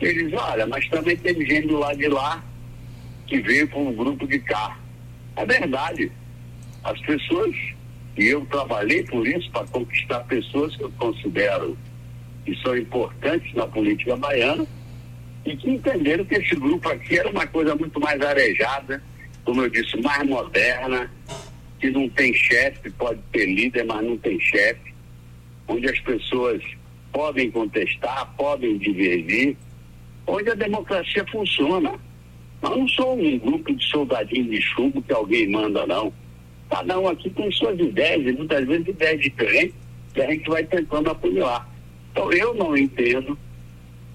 Ele 0.00 0.24
diz, 0.24 0.40
olha, 0.40 0.66
mas 0.66 0.88
também 0.88 1.14
tem 1.18 1.34
gente 1.44 1.66
do 1.66 1.78
lado 1.78 1.98
de 1.98 2.08
lá 2.08 2.42
que 3.30 3.40
veio 3.40 3.68
com 3.68 3.86
um 3.86 3.94
grupo 3.94 4.26
de 4.26 4.40
cá. 4.40 4.76
É 5.36 5.46
verdade. 5.46 6.10
As 6.82 7.00
pessoas, 7.02 7.54
e 8.18 8.26
eu 8.26 8.44
trabalhei 8.46 9.04
por 9.04 9.24
isso, 9.26 9.48
para 9.52 9.66
conquistar 9.68 10.18
pessoas 10.24 10.76
que 10.76 10.82
eu 10.82 10.90
considero 10.98 11.78
que 12.44 12.54
são 12.56 12.76
importantes 12.76 13.54
na 13.54 13.66
política 13.68 14.16
baiana, 14.16 14.66
e 15.46 15.56
que 15.56 15.70
entenderam 15.70 16.24
que 16.24 16.34
esse 16.34 16.56
grupo 16.56 16.88
aqui 16.88 17.18
era 17.18 17.30
uma 17.30 17.46
coisa 17.46 17.74
muito 17.76 18.00
mais 18.00 18.20
arejada, 18.20 19.02
como 19.44 19.62
eu 19.62 19.70
disse, 19.70 19.96
mais 20.02 20.28
moderna, 20.28 21.10
que 21.78 21.88
não 21.90 22.08
tem 22.10 22.34
chefe, 22.34 22.90
pode 22.90 23.20
ter 23.32 23.46
líder, 23.46 23.84
mas 23.84 24.04
não 24.04 24.18
tem 24.18 24.38
chefe, 24.40 24.92
onde 25.68 25.88
as 25.88 26.00
pessoas 26.00 26.62
podem 27.12 27.50
contestar, 27.50 28.34
podem 28.36 28.76
divergir, 28.76 29.56
onde 30.26 30.50
a 30.50 30.54
democracia 30.54 31.24
funciona. 31.30 31.94
Nós 32.62 32.76
não 32.76 32.88
somos 32.88 33.24
um 33.26 33.38
grupo 33.38 33.74
de 33.74 33.84
soldadinhos 33.86 34.50
de 34.50 34.60
chumbo 34.60 35.02
que 35.02 35.12
alguém 35.12 35.48
manda, 35.48 35.86
não. 35.86 36.12
Cada 36.68 36.98
um 36.98 37.08
aqui 37.08 37.30
tem 37.30 37.50
suas 37.50 37.78
ideias, 37.78 38.26
e 38.26 38.32
muitas 38.32 38.66
vezes 38.66 38.88
ideias 38.88 39.20
diferentes, 39.20 39.74
que 40.14 40.20
a 40.20 40.30
gente 40.30 40.48
vai 40.48 40.64
tentando 40.64 41.10
apunhar. 41.10 41.68
Então 42.12 42.32
eu 42.32 42.54
não 42.54 42.76
entendo, 42.76 43.38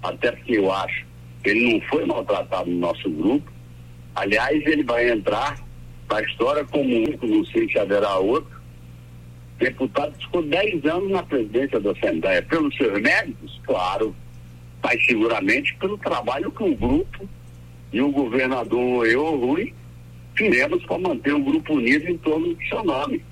até 0.02 0.32
porque 0.32 0.58
eu 0.58 0.72
acho 0.72 1.04
que 1.42 1.50
ele 1.50 1.72
não 1.72 1.80
foi 1.88 2.04
maltratado 2.04 2.70
no 2.70 2.78
nosso 2.78 3.10
grupo. 3.10 3.50
Aliás, 4.14 4.64
ele 4.66 4.82
vai 4.84 5.10
entrar 5.10 5.58
para 6.06 6.18
a 6.18 6.22
história 6.22 6.64
como 6.64 6.84
único, 6.84 7.26
não 7.26 7.44
sei 7.46 7.68
se 7.68 7.78
haverá 7.78 8.16
outro, 8.16 8.56
deputado 9.58 10.14
ficou 10.20 10.42
10 10.42 10.84
anos 10.84 11.10
na 11.10 11.22
presidência 11.22 11.80
da 11.80 11.90
Assembleia. 11.90 12.42
Pelos 12.42 12.74
seus 12.76 13.00
méritos, 13.00 13.60
claro, 13.64 14.14
mas 14.82 15.04
seguramente 15.04 15.74
pelo 15.76 15.98
trabalho 15.98 16.50
que 16.52 16.62
o 16.62 16.74
grupo 16.74 17.28
e 17.96 18.00
o 18.02 18.10
governador 18.10 19.06
eu, 19.06 19.38
Rui, 19.38 19.72
fizemos 20.36 20.84
para 20.84 20.98
manter 20.98 21.32
o 21.32 21.42
grupo 21.42 21.72
unido 21.72 22.06
em 22.10 22.18
torno 22.18 22.52
do 22.52 22.66
seu 22.66 22.84
nome. 22.84 23.24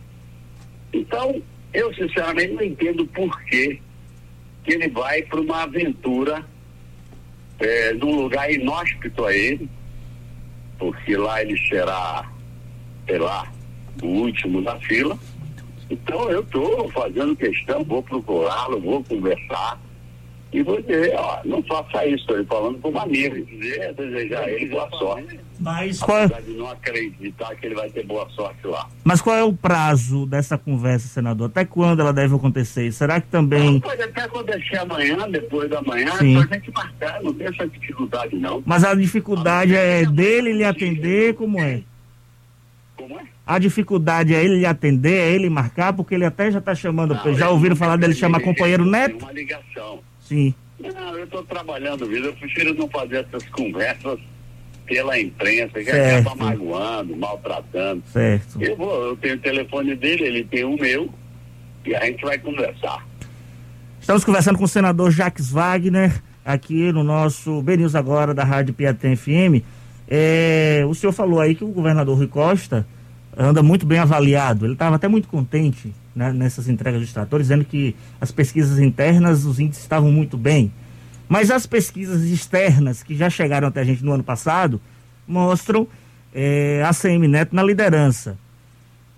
Então, 0.91 1.43
eu 1.75 1.93
sinceramente 1.93 2.55
não 2.55 2.63
entendo 2.63 3.07
por 3.09 3.43
que, 3.45 3.79
ele 4.67 4.89
vai 4.89 5.21
para 5.21 5.39
uma 5.39 5.65
aventura 5.65 6.43
é, 7.59 7.93
num 7.93 8.23
lugar 8.23 8.51
inóspito 8.51 9.27
a 9.27 9.37
ele, 9.37 9.69
porque 10.79 11.15
lá 11.15 11.43
ele 11.43 11.59
será, 11.69 12.27
sei 13.07 13.19
lá, 13.19 13.53
o 14.03 14.07
último 14.07 14.63
da 14.63 14.81
fila. 14.81 15.19
Então 15.91 16.31
eu 16.31 16.41
estou 16.41 16.91
fazendo 16.93 17.37
questão, 17.37 17.85
vou 17.85 18.03
procurá-lo, 18.03 18.81
vou 18.81 19.05
conversar 19.05 19.79
e 20.55 20.63
vou 20.63 20.81
dizer, 20.81 21.13
ó, 21.17 21.41
não 21.45 21.61
faça 21.65 22.07
isso, 22.07 22.23
estou 22.31 22.45
falando 22.45 22.79
com 22.79 22.89
uma 22.89 23.03
amiga, 23.03 23.43
dizer, 23.43 23.93
desejar 23.95 24.45
a 24.45 24.51
ele 24.51 24.67
boa 24.67 24.89
sorte. 24.91 25.41
Mas 25.59 25.99
qual 25.99 26.19
é... 26.19 26.29
de 26.29 26.53
não 26.53 26.71
acreditar 26.71 27.57
que 27.57 27.67
ele 27.67 27.75
vai 27.75 27.91
ter 27.91 28.07
boa 28.07 28.29
sorte 28.31 28.65
lá. 28.65 28.89
Mas 29.03 29.21
qual 29.21 29.35
é 29.35 29.43
o 29.43 29.53
prazo 29.53 30.27
dessa 30.27 30.57
conversa, 30.57 31.09
senador? 31.09 31.49
Até 31.49 31.65
quando 31.65 31.99
ela 31.99 32.13
deve 32.13 32.37
acontecer? 32.37 32.93
Será 32.93 33.21
que 33.21 33.27
também. 33.27 33.73
Não, 33.73 33.81
pode 33.81 34.01
até 34.01 34.23
acontecer 34.23 34.77
amanhã, 34.77 35.29
depois 35.29 35.69
da 35.69 35.83
manhã, 35.83 36.13
Sim. 36.19 36.47
pra 36.47 36.57
gente 36.57 36.71
marcar, 36.73 37.21
não 37.21 37.35
tem 37.35 37.49
essa 37.49 37.67
dificuldade 37.67 38.37
não. 38.37 38.63
Mas 38.65 38.85
a 38.85 38.95
dificuldade 38.95 39.75
é 39.75 40.07
dele 40.07 40.53
lhe 40.53 40.63
atender, 40.63 41.35
como 41.35 41.59
é? 41.59 41.83
Como 42.97 43.19
é? 43.19 43.25
A 43.45 43.59
dificuldade 43.59 44.33
é 44.33 44.45
ele 44.45 44.59
lhe 44.59 44.67
atender, 44.67 45.19
é 45.19 45.33
ele 45.33 45.51
marcar, 45.51 45.93
porque 45.93 46.15
ele 46.15 46.25
até 46.25 46.49
já 46.53 46.61
está 46.61 46.77
chamando. 46.77 47.13
Não, 47.13 47.35
já 47.35 47.51
ouviram 47.51 47.75
falar 47.75 47.97
dele 47.97 48.15
chamar 48.15 48.39
companheiro 48.39 48.85
Neto? 48.85 49.25
Uma 49.25 49.33
ligação. 49.33 49.99
Sim. 50.25 50.55
Não, 50.81 51.17
eu 51.17 51.25
estou 51.25 51.43
trabalhando, 51.45 52.07
vida. 52.07 52.27
Eu 52.27 52.35
prefiro 52.35 52.75
não 52.75 52.89
fazer 52.89 53.27
essas 53.27 53.49
conversas 53.51 54.19
pela 54.87 55.19
imprensa, 55.19 55.83
que 55.83 55.91
acaba 55.91 56.35
magoando, 56.35 57.17
maltratando. 57.17 58.03
Certo. 58.13 58.61
Eu 58.61 58.77
vou, 58.77 59.07
eu 59.07 59.17
tenho 59.17 59.37
o 59.37 59.39
telefone 59.39 59.95
dele, 59.95 60.25
ele 60.25 60.45
tem 60.45 60.65
o 60.65 60.77
meu, 60.77 61.09
e 61.87 61.95
a 61.95 62.05
gente 62.05 62.23
vai 62.23 62.39
conversar. 62.39 63.07
Estamos 64.01 64.25
conversando 64.25 64.59
com 64.59 64.65
o 64.65 64.69
senador 64.69 65.11
Jacques 65.11 65.51
Wagner, 65.51 66.23
aqui 66.45 66.93
no 66.93 67.03
nosso 67.03 67.63
B 67.63 67.79
News 67.79 67.95
Agora 67.95 68.35
da 68.35 68.45
Rádio 68.45 68.75
Piatã 68.75 69.17
FM. 69.17 69.65
É, 70.07 70.85
o 70.87 70.95
senhor 70.95 71.13
falou 71.13 71.41
aí 71.41 71.55
que 71.55 71.65
o 71.65 71.69
governador 71.69 72.19
Rui 72.19 72.29
Costa 72.29 72.87
anda 73.35 73.63
muito 73.63 73.87
bem 73.87 73.99
avaliado. 73.99 74.67
Ele 74.67 74.75
estava 74.75 74.97
até 74.97 75.09
muito 75.09 75.29
contente 75.29 75.95
né, 76.15 76.33
nessas 76.33 76.69
entregas 76.69 77.01
dos 77.01 77.13
tratores, 77.13 77.47
dizendo 77.49 77.65
que 77.65 77.95
as 78.21 78.31
pesquisas 78.31 78.79
internas, 78.79 79.45
os 79.45 79.59
índices 79.59 79.83
estavam 79.83 80.11
muito 80.13 80.37
bem. 80.37 80.73
Mas 81.29 81.51
as 81.51 81.67
pesquisas 81.67 82.23
externas 82.25 83.03
que 83.03 83.15
já 83.17 83.29
chegaram 83.31 83.69
até 83.69 83.81
a 83.81 83.85
gente 83.85 84.05
no 84.05 84.13
ano 84.13 84.23
passado 84.25 84.81
mostram 85.27 85.87
é, 86.35 86.83
a 86.87 86.93
CM 86.93 87.27
Neto 87.29 87.55
na 87.55 87.63
liderança. 87.63 88.37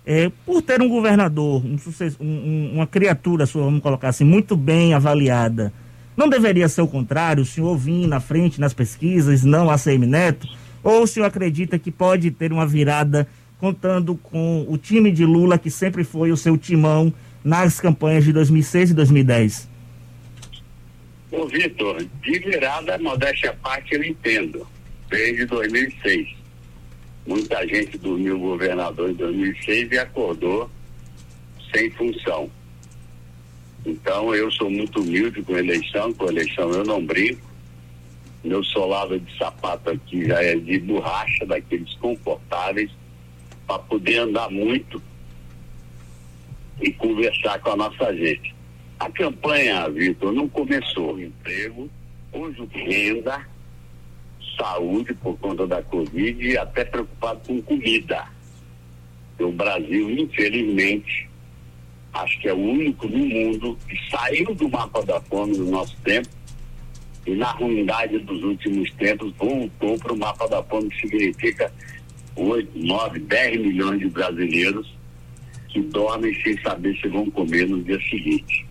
É, 0.05 0.31
por 0.45 0.61
ter 0.61 0.81
um 0.81 0.87
governador, 0.87 1.61
um 1.65 1.77
um- 2.21 2.71
uma 2.75 2.87
criatura 2.87 3.45
sua, 3.45 3.63
vamos 3.65 3.81
colocar 3.81 4.07
assim, 4.09 4.23
muito 4.23 4.55
bem 4.55 4.93
avaliada, 4.93 5.73
não 6.15 6.29
deveria 6.29 6.69
ser 6.69 6.81
o 6.81 6.87
contrário, 6.87 7.43
o 7.43 7.45
senhor 7.45 7.75
vir 7.77 8.07
na 8.07 8.19
frente 8.21 8.59
nas 8.59 8.73
pesquisas, 8.73 9.43
não 9.43 9.69
a 9.69 9.77
CM 9.77 10.05
Neto? 10.07 10.47
Ou 10.83 11.03
o 11.03 11.07
senhor 11.07 11.25
acredita 11.25 11.77
que 11.77 11.91
pode 11.91 12.31
ter 12.31 12.53
uma 12.53 12.65
virada 12.65 13.27
contando 13.59 14.15
com 14.15 14.65
o 14.67 14.77
time 14.77 15.11
de 15.11 15.25
Lula, 15.25 15.57
que 15.57 15.69
sempre 15.69 16.03
foi 16.03 16.31
o 16.31 16.37
seu 16.37 16.57
timão 16.57 17.13
nas 17.43 17.79
campanhas 17.79 18.23
de 18.23 18.33
2006 18.33 18.91
e 18.91 18.93
2010? 18.93 19.69
Ô, 21.31 21.45
Vitor, 21.45 22.05
de 22.21 22.39
virada, 22.39 22.97
modéstia 22.97 23.51
à 23.51 23.53
parte, 23.53 23.95
eu 23.95 24.03
entendo. 24.03 24.67
Desde 25.09 25.45
2006. 25.45 26.35
Muita 27.25 27.65
gente 27.67 27.97
dormiu 27.97 28.39
governador 28.39 29.09
em 29.09 29.13
2006 29.13 29.91
e 29.91 29.97
acordou 29.97 30.69
sem 31.73 31.89
função. 31.91 32.49
Então, 33.85 34.33
eu 34.33 34.51
sou 34.51 34.69
muito 34.69 35.01
humilde 35.01 35.41
com 35.41 35.57
eleição, 35.57 36.13
com 36.13 36.27
eleição 36.27 36.71
eu 36.71 36.83
não 36.83 37.05
brinco. 37.05 37.47
Meu 38.43 38.63
solado 38.63 39.19
de 39.19 39.37
sapato 39.37 39.89
aqui 39.89 40.25
já 40.25 40.41
é 40.41 40.55
de 40.55 40.79
borracha, 40.79 41.45
daqueles 41.45 41.93
confortáveis, 41.95 42.91
para 43.67 43.79
poder 43.79 44.19
andar 44.19 44.49
muito 44.49 45.01
e 46.81 46.91
conversar 46.93 47.59
com 47.59 47.71
a 47.71 47.75
nossa 47.75 48.15
gente. 48.15 48.55
A 48.99 49.11
campanha, 49.11 49.89
Vitor, 49.89 50.31
não 50.31 50.47
começou. 50.47 51.19
Emprego, 51.19 51.89
hoje 52.31 52.67
renda, 52.71 53.45
saúde 54.57 55.13
por 55.13 55.37
conta 55.37 55.67
da 55.67 55.83
Covid 55.83 56.47
e 56.47 56.57
até 56.57 56.85
preocupado 56.85 57.41
com 57.45 57.61
comida. 57.61 58.25
O 59.39 59.51
Brasil, 59.51 60.09
infelizmente, 60.09 61.29
acho 62.13 62.39
que 62.39 62.47
é 62.47 62.53
o 62.53 62.57
único 62.57 63.07
no 63.07 63.19
mundo 63.19 63.77
que 63.87 63.95
saiu 64.09 64.55
do 64.55 64.67
mapa 64.69 65.05
da 65.05 65.21
fome 65.21 65.57
no 65.57 65.69
nosso 65.69 65.95
tempo 65.97 66.29
e 67.25 67.35
na 67.35 67.51
ruindade 67.51 68.17
dos 68.19 68.41
últimos 68.41 68.89
tempos 68.93 69.31
voltou 69.37 69.99
para 69.99 70.13
o 70.13 70.17
mapa 70.17 70.47
da 70.47 70.63
fome, 70.63 70.89
que 70.89 71.01
significa 71.01 71.71
8, 72.37 72.69
9, 72.75 73.19
10 73.19 73.61
milhões 73.61 73.99
de 73.99 74.09
brasileiros 74.09 74.95
que 75.69 75.81
dormem 75.81 76.33
sem 76.43 76.59
saber 76.61 76.95
se 76.97 77.07
vão 77.07 77.29
comer 77.31 77.67
no 77.67 77.81
dia 77.83 77.99
seguinte. 78.01 78.65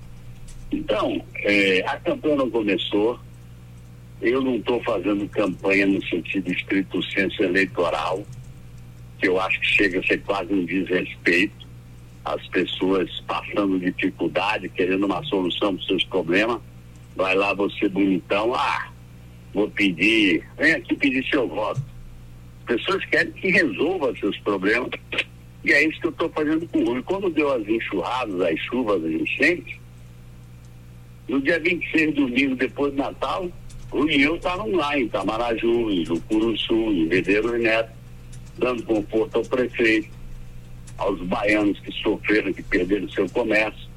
Então, 0.70 1.22
eh, 1.36 1.82
a 1.86 1.96
campanha 1.98 2.36
não 2.36 2.50
começou. 2.50 3.18
Eu 4.20 4.40
não 4.40 4.56
estou 4.56 4.82
fazendo 4.82 5.28
campanha 5.28 5.86
no 5.86 6.02
sentido 6.06 6.50
estrito 6.50 7.02
senso 7.02 7.42
eleitoral, 7.42 8.24
que 9.18 9.28
eu 9.28 9.38
acho 9.38 9.60
que 9.60 9.66
chega 9.66 10.00
a 10.00 10.02
ser 10.04 10.18
quase 10.22 10.52
um 10.54 10.64
desrespeito. 10.64 11.66
As 12.24 12.44
pessoas 12.48 13.08
passando 13.26 13.78
dificuldade, 13.78 14.68
querendo 14.70 15.04
uma 15.04 15.22
solução 15.24 15.74
para 15.74 15.80
os 15.80 15.86
seus 15.86 16.04
problemas. 16.04 16.60
Vai 17.14 17.34
lá 17.34 17.54
você 17.54 17.88
bonitão, 17.88 18.54
ah, 18.54 18.90
vou 19.54 19.70
pedir, 19.70 20.46
vem 20.58 20.72
aqui 20.72 20.94
pedir 20.96 21.24
seu 21.28 21.48
voto. 21.48 21.95
As 22.68 22.74
pessoas 22.74 23.04
querem 23.06 23.30
que 23.32 23.48
resolva 23.48 24.12
seus 24.18 24.36
problemas. 24.40 24.90
E 25.64 25.72
é 25.72 25.84
isso 25.88 26.00
que 26.00 26.06
eu 26.06 26.10
estou 26.10 26.28
fazendo 26.30 26.66
com 26.68 26.80
o 26.80 26.84
Rui. 26.84 27.02
Quando 27.02 27.30
deu 27.30 27.52
as 27.52 27.66
enxurradas, 27.68 28.40
as 28.40 28.58
chuvas, 28.60 29.04
as 29.04 29.10
enchentes, 29.10 29.78
no 31.28 31.40
dia 31.40 31.60
26, 31.60 32.14
domingo, 32.14 32.56
depois 32.56 32.92
do 32.92 32.98
Natal, 32.98 33.48
o 33.92 34.08
e 34.08 34.22
eu 34.22 34.36
estavam 34.36 34.70
lá 34.72 34.98
em 34.98 35.08
Tamaraju, 35.08 35.90
em 35.90 36.04
Jucuruçu, 36.04 36.74
em 36.74 37.06
Medeiros 37.06 37.60
Neto, 37.60 37.92
dando 38.58 38.82
conforto 38.82 39.36
ao 39.36 39.44
prefeito, 39.44 40.08
aos 40.98 41.20
baianos 41.22 41.78
que 41.80 41.92
sofreram, 41.92 42.52
que 42.52 42.62
perderam 42.64 43.08
seu 43.10 43.28
comércio. 43.30 43.88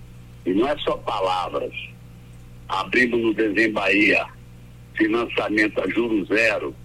E 0.46 0.54
não 0.54 0.68
é 0.68 0.78
só 0.78 0.96
palavras. 0.98 1.74
Abrimos 2.68 3.20
no 3.20 3.34
Desenho 3.34 3.74
Bahia 3.74 4.28
financiamento 4.96 5.82
a 5.82 5.90
juros 5.90 6.28
zero 6.28 6.76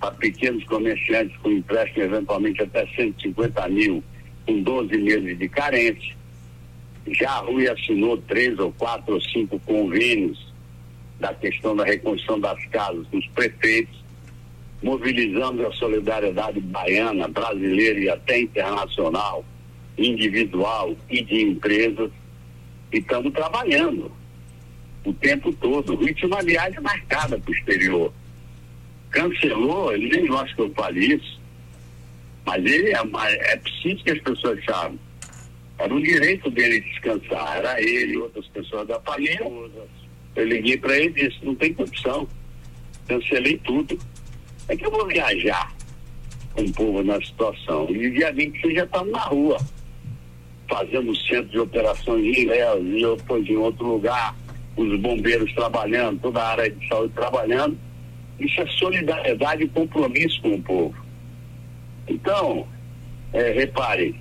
para 0.00 0.12
pequenos 0.12 0.64
comerciantes 0.64 1.36
com 1.38 1.50
empréstimo 1.50 2.04
eventualmente 2.04 2.62
até 2.62 2.86
150 2.86 3.68
mil, 3.68 4.02
com 4.46 4.62
12 4.62 4.96
meses 4.98 5.38
de 5.38 5.48
carência. 5.48 6.14
Já 7.08 7.30
a 7.30 7.38
Rui 7.38 7.68
assinou 7.68 8.18
três 8.18 8.58
ou 8.58 8.72
quatro 8.72 9.14
ou 9.14 9.20
cinco 9.20 9.58
convênios 9.60 10.52
da 11.20 11.32
questão 11.34 11.74
da 11.74 11.84
reconstrução 11.84 12.38
das 12.38 12.62
casas 12.66 13.06
com 13.08 13.18
os 13.18 13.26
prefeitos, 13.28 14.04
mobilizando 14.82 15.66
a 15.66 15.72
solidariedade 15.72 16.60
baiana, 16.60 17.28
brasileira 17.28 17.98
e 17.98 18.08
até 18.08 18.40
internacional, 18.40 19.44
individual 19.96 20.94
e 21.08 21.22
de 21.22 21.42
empresas, 21.42 22.10
e 22.92 22.98
estamos 22.98 23.32
trabalhando 23.32 24.12
o 25.04 25.12
tempo 25.14 25.52
todo. 25.54 25.94
O 25.94 26.04
ritmo, 26.04 26.34
aliás, 26.34 26.74
é 26.76 26.80
marcada 26.80 27.38
para 27.38 27.50
o 27.50 27.54
exterior. 27.54 28.12
Cancelou, 29.10 29.92
ele 29.92 30.08
nem 30.08 30.26
gosta 30.26 30.54
que 30.54 30.62
eu 30.62 30.70
fale 30.74 31.14
isso, 31.14 31.40
mas 32.44 32.64
ele 32.64 32.90
é, 32.90 33.00
é 33.52 33.56
preciso 33.56 34.04
que 34.04 34.10
as 34.10 34.20
pessoas 34.20 34.64
saibam. 34.64 34.98
Era 35.78 35.94
o 35.94 36.02
direito 36.02 36.50
dele 36.50 36.80
descansar, 36.80 37.58
era 37.58 37.80
ele 37.80 38.14
e 38.14 38.18
outras 38.18 38.46
pessoas 38.48 38.88
da 38.88 39.00
família. 39.00 39.40
Eu 40.34 40.44
liguei 40.44 40.76
para 40.78 40.96
ele 40.96 41.12
e 41.20 41.28
disse, 41.28 41.44
não 41.44 41.54
tem 41.54 41.74
condição. 41.74 42.26
Cancelei 43.06 43.58
tudo. 43.58 43.98
É 44.68 44.76
que 44.76 44.86
eu 44.86 44.90
vou 44.90 45.06
viajar. 45.06 45.72
com 46.54 46.62
o 46.62 46.72
povo 46.72 47.02
na 47.02 47.20
situação. 47.20 47.86
E 47.90 48.10
dia 48.10 48.32
26 48.32 48.74
já 48.74 48.84
estamos 48.84 49.12
na 49.12 49.20
rua, 49.20 49.58
fazendo 50.68 51.14
centro 51.16 51.48
de 51.48 51.58
operações 51.58 52.24
em 52.24 52.42
Ilhéus 52.42 52.84
e 52.86 53.16
depois 53.16 53.46
em 53.48 53.56
outro 53.56 53.86
lugar, 53.86 54.34
os 54.76 54.98
bombeiros 55.00 55.52
trabalhando, 55.54 56.20
toda 56.20 56.40
a 56.40 56.48
área 56.52 56.70
de 56.70 56.88
saúde 56.88 57.12
trabalhando. 57.14 57.78
Isso 58.38 58.60
é 58.60 58.66
solidariedade 58.66 59.64
e 59.64 59.68
compromisso 59.68 60.40
com 60.42 60.54
o 60.54 60.62
povo. 60.62 61.06
Então, 62.08 62.66
é, 63.32 63.52
repare, 63.52 64.14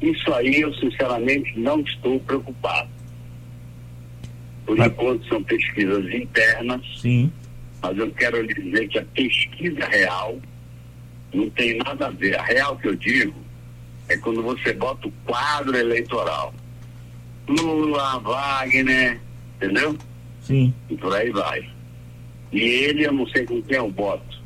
isso 0.00 0.32
aí 0.32 0.60
eu 0.60 0.72
sinceramente 0.74 1.58
não 1.58 1.80
estou 1.80 2.18
preocupado. 2.20 2.88
Por 4.64 4.76
mas... 4.76 4.86
enquanto 4.86 5.26
são 5.26 5.42
pesquisas 5.42 6.04
internas. 6.12 6.80
Sim. 7.00 7.30
Mas 7.82 7.96
eu 7.98 8.10
quero 8.12 8.42
lhe 8.42 8.54
dizer 8.54 8.88
que 8.88 8.98
a 8.98 9.04
pesquisa 9.04 9.86
real 9.86 10.38
não 11.32 11.48
tem 11.50 11.76
nada 11.78 12.06
a 12.06 12.10
ver. 12.10 12.38
A 12.38 12.42
real 12.42 12.76
que 12.76 12.88
eu 12.88 12.96
digo 12.96 13.34
é 14.08 14.16
quando 14.16 14.42
você 14.42 14.72
bota 14.72 15.08
o 15.08 15.12
quadro 15.24 15.76
eleitoral. 15.76 16.54
Lula, 17.48 18.18
Wagner, 18.20 19.20
entendeu? 19.56 19.96
Sim. 20.42 20.72
E 20.88 20.96
por 20.96 21.14
aí 21.14 21.30
vai. 21.30 21.68
E 22.52 22.60
ele, 22.60 23.06
eu 23.06 23.12
não 23.12 23.26
sei 23.28 23.44
com 23.44 23.62
quem 23.62 23.76
eu 23.76 23.90
boto. 23.90 24.40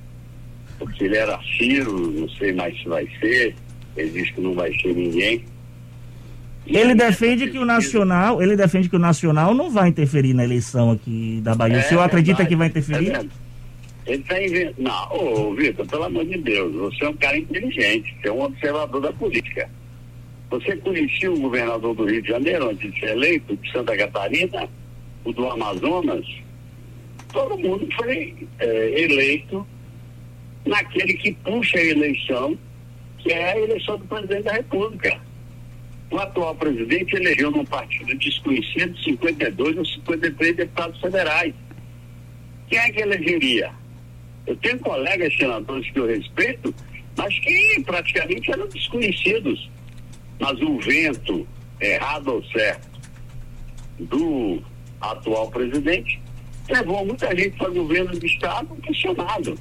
Porque 0.79 1.05
ele 1.05 1.17
era 1.17 1.39
Ciro, 1.57 2.11
não 2.13 2.29
sei 2.31 2.53
mais 2.53 2.77
se 2.79 2.89
vai 2.89 3.09
ser. 3.21 3.55
Ele 3.97 4.11
diz 4.11 4.31
que 4.31 4.41
não 4.41 4.55
vai 4.55 4.73
ser 4.79 4.95
ninguém. 4.95 5.45
Ele 6.67 6.95
defende 6.95 7.51
que 7.51 7.59
o 7.59 7.65
Nacional, 7.65 8.43
ele 8.43 8.57
defende 8.57 8.89
que 8.89 8.97
o 8.97 8.99
Nacional 8.99 9.55
não 9.55 9.71
vai 9.71 9.89
interferir 9.89 10.33
na 10.33 10.45
eleição 10.45 10.91
aqui 10.91 11.41
da 11.43 11.55
Bahia. 11.55 11.77
É, 11.77 11.81
o 11.81 11.83
senhor 11.83 12.03
acredita 12.03 12.39
verdade, 12.39 12.49
que 12.49 12.57
vai 12.57 12.69
interferir? 12.69 13.13
É 13.13 13.45
ele 14.07 14.23
está 14.23 14.43
inventando. 14.43 14.83
Não, 14.83 15.13
ô 15.13 15.55
Vitor, 15.55 15.87
pelo 15.87 16.05
amor 16.05 16.25
de 16.27 16.39
Deus, 16.39 16.75
você 16.75 17.05
é 17.05 17.09
um 17.09 17.17
cara 17.17 17.39
inteligente, 17.39 18.15
você 18.21 18.29
é 18.29 18.33
um 18.33 18.43
observador 18.43 19.01
da 19.01 19.13
política. 19.13 19.69
Você 20.51 20.77
conhecia 20.77 21.33
o 21.33 21.41
governador 21.41 21.95
do 21.95 22.05
Rio 22.05 22.23
de 22.23 22.29
Janeiro 22.29 22.71
antes 22.71 22.93
de 22.93 23.01
ser 23.01 23.11
eleito, 23.11 23.57
de 23.57 23.73
Santa 23.73 23.97
Catarina, 23.97 24.69
o 25.25 25.33
do 25.33 25.49
Amazonas? 25.49 26.27
Todo 27.35 27.59
mundo 27.59 27.89
foi 27.97 28.49
é, 28.61 29.03
eleito 29.03 29.67
naquele 30.65 31.15
que 31.15 31.33
puxa 31.33 31.77
a 31.77 31.85
eleição, 31.85 32.57
que 33.19 33.33
é 33.33 33.53
a 33.53 33.59
eleição 33.59 33.99
do 33.99 34.05
presidente 34.05 34.45
da 34.45 34.53
República. 34.53 35.21
O 36.13 36.17
atual 36.17 36.55
presidente 36.55 37.17
elegeu 37.17 37.51
num 37.51 37.65
partido 37.65 38.17
desconhecido 38.17 38.97
52 39.01 39.79
ou 39.79 39.85
53 39.85 40.57
deputados 40.57 41.01
federais. 41.01 41.53
Quem 42.69 42.79
é 42.79 42.91
que 42.93 43.01
elegeria? 43.01 43.73
Eu 44.47 44.57
tenho 44.59 44.79
colegas 44.79 45.37
senadores 45.37 45.91
que 45.91 45.99
eu 45.99 46.07
respeito, 46.07 46.73
mas 47.17 47.37
que 47.41 47.83
praticamente 47.85 48.53
eram 48.53 48.69
desconhecidos. 48.69 49.69
Mas 50.39 50.61
o 50.61 50.79
vento, 50.79 51.49
errado 51.81 52.29
ou 52.29 52.45
certo, 52.45 53.01
do 53.99 54.63
atual 55.01 55.51
presidente 55.51 56.24
levou 56.69 57.05
muita 57.05 57.35
gente 57.37 57.57
para 57.57 57.71
o 57.71 57.75
governo 57.75 58.19
do 58.19 58.27
Estado 58.27 58.75
questionado. 58.83 59.59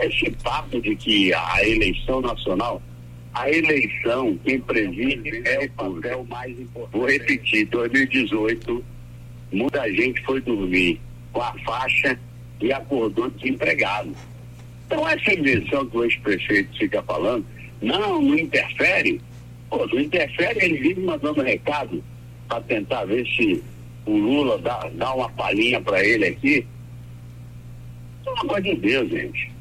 Esse 0.00 0.30
papo 0.42 0.80
de 0.80 0.94
que 0.96 1.32
a 1.32 1.66
eleição 1.66 2.20
nacional, 2.20 2.82
a 3.32 3.50
eleição, 3.50 4.38
quem 4.44 4.60
preside 4.60 5.42
é 5.44 5.64
o 5.64 5.70
papel 5.70 6.24
mais 6.24 6.58
importante. 6.58 6.92
Vou 6.92 7.06
repetir, 7.06 7.66
2018, 7.66 8.84
muita 9.52 9.90
gente 9.92 10.22
foi 10.22 10.40
dormir 10.40 11.00
com 11.32 11.40
a 11.40 11.52
faixa 11.64 12.18
e 12.60 12.72
acordou 12.72 13.30
desempregado. 13.30 14.14
Então, 14.86 15.08
essa 15.08 15.32
eleição 15.32 15.86
que 15.86 15.96
o 15.96 16.04
ex-prefeito 16.04 16.76
fica 16.78 17.02
falando, 17.02 17.44
não, 17.80 18.20
não 18.20 18.38
interfere. 18.38 19.20
Pô, 19.68 19.86
não 19.86 20.00
interfere, 20.00 20.64
ele 20.64 20.78
vive 20.78 21.00
mandando 21.00 21.42
recado 21.42 22.02
para 22.48 22.60
tentar 22.62 23.04
ver 23.04 23.26
se 23.26 23.62
o 24.06 24.16
Lula 24.16 24.58
dá, 24.58 24.88
dá 24.94 25.12
uma 25.14 25.28
palhinha 25.30 25.80
para 25.80 26.02
ele 26.04 26.26
aqui. 26.26 26.66
Pelo 28.24 28.40
amor 28.40 28.62
de 28.62 28.74
Deus, 28.76 29.10
gente. 29.10 29.52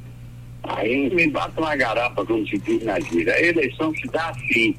Aí 0.64 1.14
me 1.14 1.28
bata 1.30 1.60
uma 1.60 1.76
garapa, 1.76 2.26
como 2.26 2.48
se 2.48 2.58
diz 2.60 2.84
na 2.84 3.00
gíria. 3.00 3.34
A 3.34 3.42
eleição 3.42 3.94
se 3.96 4.08
dá 4.08 4.30
assim. 4.30 4.76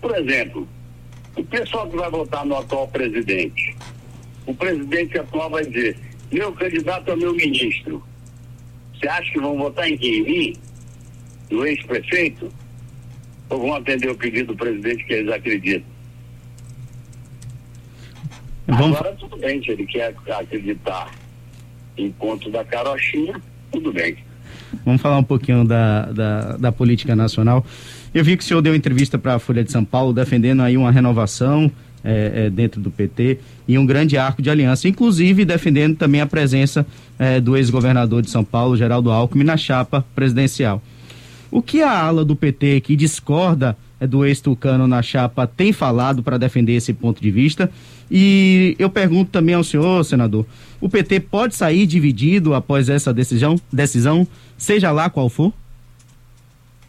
Por 0.00 0.16
exemplo, 0.16 0.68
o 1.36 1.44
pessoal 1.44 1.88
que 1.88 1.96
vai 1.96 2.10
votar 2.10 2.44
no 2.44 2.56
atual 2.56 2.88
presidente, 2.88 3.76
o 4.46 4.54
presidente 4.54 5.18
atual 5.18 5.50
vai 5.50 5.64
dizer, 5.64 5.96
meu 6.32 6.52
candidato 6.52 7.10
é 7.10 7.16
meu 7.16 7.34
ministro. 7.34 8.02
Você 8.94 9.08
acha 9.08 9.30
que 9.32 9.40
vão 9.40 9.56
votar 9.56 9.88
em 9.88 9.96
quem? 9.96 10.26
Em? 10.28 10.56
No 11.50 11.66
ex-prefeito? 11.66 12.52
Ou 13.50 13.60
vão 13.60 13.74
atender 13.74 14.10
o 14.10 14.16
pedido 14.16 14.52
do 14.52 14.56
presidente 14.56 15.04
que 15.04 15.12
eles 15.12 15.32
acreditam? 15.32 15.95
Vamos... 18.66 18.96
Agora 18.96 19.14
tudo 19.14 19.36
bem, 19.36 19.62
se 19.62 19.70
ele 19.70 19.86
quer 19.86 20.14
acreditar 20.28 21.10
em 21.96 22.10
ponto 22.10 22.50
da 22.50 22.64
carochinha, 22.64 23.40
tudo 23.70 23.92
bem. 23.92 24.16
Vamos 24.84 25.00
falar 25.00 25.18
um 25.18 25.24
pouquinho 25.24 25.64
da, 25.64 26.06
da, 26.06 26.56
da 26.56 26.72
política 26.72 27.14
nacional. 27.14 27.64
Eu 28.12 28.24
vi 28.24 28.36
que 28.36 28.42
o 28.42 28.46
senhor 28.46 28.60
deu 28.60 28.74
entrevista 28.74 29.18
para 29.18 29.34
a 29.34 29.38
Folha 29.38 29.62
de 29.62 29.70
São 29.70 29.84
Paulo 29.84 30.12
defendendo 30.12 30.62
aí 30.62 30.76
uma 30.76 30.90
renovação 30.90 31.70
é, 32.04 32.46
é, 32.46 32.50
dentro 32.50 32.80
do 32.80 32.90
PT 32.90 33.38
e 33.66 33.76
um 33.78 33.84
grande 33.84 34.16
arco 34.16 34.40
de 34.40 34.48
aliança, 34.48 34.88
inclusive 34.88 35.44
defendendo 35.44 35.96
também 35.96 36.20
a 36.20 36.26
presença 36.26 36.86
é, 37.18 37.40
do 37.40 37.56
ex-governador 37.56 38.22
de 38.22 38.30
São 38.30 38.44
Paulo, 38.44 38.76
Geraldo 38.76 39.10
Alckmin, 39.10 39.44
na 39.44 39.56
chapa 39.56 40.04
presidencial. 40.14 40.82
O 41.50 41.62
que 41.62 41.82
a 41.82 41.90
ala 41.90 42.24
do 42.24 42.36
PT 42.36 42.80
que 42.82 42.96
discorda 42.96 43.76
do 44.00 44.24
ex-tucano 44.24 44.86
na 44.86 45.02
chapa 45.02 45.46
tem 45.46 45.72
falado 45.72 46.22
para 46.22 46.38
defender 46.38 46.74
esse 46.74 46.92
ponto 46.92 47.20
de 47.20 47.30
vista? 47.30 47.70
E 48.10 48.76
eu 48.78 48.90
pergunto 48.90 49.30
também 49.30 49.54
ao 49.54 49.64
senhor, 49.64 50.04
senador, 50.04 50.46
o 50.80 50.88
PT 50.88 51.20
pode 51.20 51.54
sair 51.54 51.86
dividido 51.86 52.54
após 52.54 52.88
essa 52.88 53.12
decisão, 53.12 53.56
decisão 53.72 54.26
seja 54.58 54.90
lá 54.90 55.08
qual 55.08 55.28
for? 55.28 55.52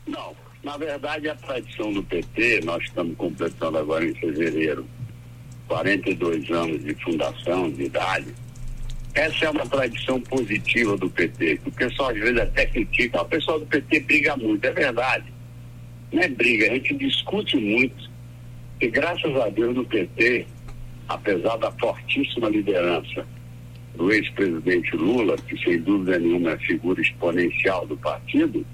Não, 0.07 0.33
na 0.63 0.77
verdade 0.77 1.29
a 1.29 1.35
tradição 1.35 1.93
do 1.93 2.03
PT, 2.03 2.61
nós 2.65 2.83
estamos 2.83 3.15
completando 3.15 3.77
agora 3.77 4.05
em 4.05 4.13
fevereiro 4.15 4.85
42 5.67 6.49
anos 6.49 6.83
de 6.83 6.93
fundação, 6.95 7.69
de 7.69 7.83
idade, 7.83 8.33
essa 9.13 9.45
é 9.45 9.49
uma 9.49 9.65
tradição 9.65 10.21
positiva 10.21 10.95
do 10.95 11.09
PT, 11.09 11.57
que 11.57 11.69
o 11.69 11.71
pessoal 11.71 12.09
às 12.09 12.19
vezes 12.19 12.39
até 12.39 12.67
critica, 12.67 13.21
o 13.21 13.25
pessoal 13.25 13.59
do 13.59 13.65
PT 13.65 14.01
briga 14.01 14.37
muito, 14.37 14.63
é 14.63 14.71
verdade. 14.71 15.25
Não 16.11 16.21
é 16.21 16.27
briga, 16.27 16.71
a 16.71 16.75
gente 16.75 16.95
discute 16.95 17.57
muito, 17.57 18.09
e 18.79 18.87
graças 18.87 19.35
a 19.35 19.49
Deus 19.49 19.75
no 19.75 19.85
PT, 19.85 20.45
apesar 21.07 21.57
da 21.57 21.71
fortíssima 21.71 22.49
liderança 22.49 23.25
do 23.95 24.11
ex-presidente 24.11 24.95
Lula, 24.95 25.35
que 25.37 25.57
sem 25.63 25.79
dúvida 25.81 26.19
nenhuma 26.19 26.51
é 26.51 26.57
figura 26.59 27.01
exponencial 27.01 27.85
do 27.87 27.97
partido, 27.97 28.65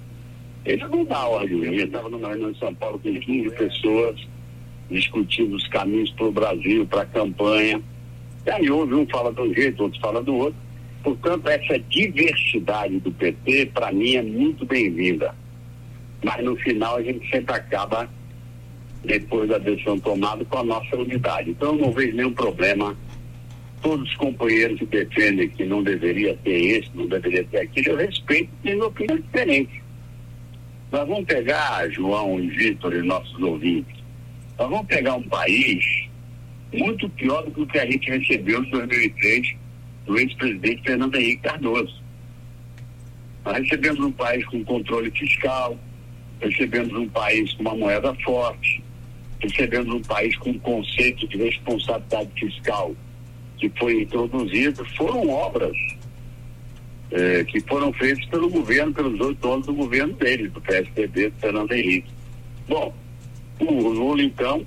ele 0.65 0.85
não 0.87 1.05
dá 1.05 1.25
ordem. 1.25 1.63
Eu 1.63 1.85
estava 1.85 2.09
numa 2.09 2.29
reunião 2.29 2.51
em 2.51 2.55
São 2.55 2.73
Paulo 2.75 2.99
com 2.99 3.13
15 3.13 3.49
pessoas, 3.55 4.27
discutindo 4.89 5.55
os 5.55 5.67
caminhos 5.67 6.11
para 6.11 6.25
o 6.25 6.31
Brasil, 6.31 6.85
para 6.85 7.01
a 7.01 7.05
campanha. 7.05 7.81
E 8.45 8.49
aí 8.49 8.69
houve 8.69 8.93
um 8.93 9.07
fala 9.07 9.33
de 9.33 9.41
um 9.41 9.53
jeito, 9.53 9.83
outro 9.83 9.99
fala 9.99 10.21
do 10.21 10.35
outro. 10.35 10.59
Portanto, 11.01 11.47
essa 11.47 11.79
diversidade 11.79 12.99
do 12.99 13.11
PT, 13.11 13.67
para 13.73 13.91
mim, 13.91 14.15
é 14.15 14.21
muito 14.21 14.65
bem-vinda. 14.65 15.35
Mas 16.23 16.43
no 16.43 16.55
final 16.57 16.95
a 16.95 17.03
gente 17.03 17.29
sempre 17.29 17.53
acaba, 17.53 18.09
depois 19.03 19.49
da 19.49 19.57
decisão 19.57 19.99
tomada, 19.99 20.43
com 20.45 20.57
a 20.57 20.63
nossa 20.63 20.95
unidade. 20.95 21.51
Então 21.51 21.73
eu 21.73 21.81
não 21.81 21.91
vejo 21.91 22.15
nenhum 22.15 22.33
problema. 22.33 22.95
Todos 23.81 24.09
os 24.09 24.15
companheiros 24.15 24.79
que 24.79 24.85
defendem 24.85 25.49
que 25.49 25.65
não 25.65 25.83
deveria 25.83 26.37
ter 26.37 26.77
esse, 26.77 26.89
não 26.95 27.05
deveria 27.05 27.43
ter 27.43 27.59
aquilo, 27.59 27.89
eu 27.89 27.97
respeito, 27.97 28.49
tem 28.63 28.81
opinião 28.81 29.17
diferente. 29.17 29.83
Nós 30.89 31.07
vamos 31.07 31.25
pegar, 31.25 31.89
João 31.89 32.39
e 32.39 32.47
Vitor 32.49 32.93
e 32.93 33.01
nossos 33.01 33.37
ouvintes, 33.41 34.01
nós 34.57 34.69
vamos 34.69 34.87
pegar 34.87 35.15
um 35.15 35.23
país 35.23 36.07
muito 36.73 37.09
pior 37.09 37.43
do 37.43 37.51
que 37.51 37.61
o 37.61 37.67
que 37.67 37.79
a 37.79 37.85
gente 37.85 38.09
recebeu 38.09 38.63
em 38.63 38.69
2003 38.69 39.55
do 40.05 40.17
ex-presidente 40.17 40.83
Fernando 40.83 41.15
Henrique 41.15 41.41
Cardoso. 41.43 42.01
Nós 43.45 43.57
recebemos 43.57 43.99
um 43.99 44.11
país 44.11 44.45
com 44.45 44.63
controle 44.63 45.11
fiscal, 45.11 45.77
recebemos 46.43 46.93
um 46.93 47.07
país 47.07 47.53
com 47.53 47.61
uma 47.61 47.75
moeda 47.75 48.13
forte, 48.15 48.83
recebemos 49.39 49.93
um 49.93 50.01
país 50.01 50.35
com 50.37 50.51
um 50.51 50.59
conceito 50.59 51.27
de 51.27 51.37
responsabilidade 51.37 52.29
fiscal 52.35 52.95
que 53.57 53.69
foi 53.77 54.01
introduzido, 54.01 54.85
foram 54.97 55.29
obras 55.29 55.75
eh, 57.11 57.43
que 57.45 57.61
foram 57.61 57.93
feitas 57.93 58.25
pelo 58.25 58.49
governo, 58.49 58.93
pelos 58.93 59.19
oito 59.19 59.51
anos 59.51 59.65
do 59.65 59.73
governo 59.73 60.13
dele, 60.13 60.49
do 60.49 60.59
PSDB, 60.61 61.29
do 61.29 61.39
Fernando 61.39 61.71
Henrique. 61.71 62.09
Bom, 62.67 62.93
o 63.59 63.89
Lula, 63.89 64.21
então, 64.21 64.65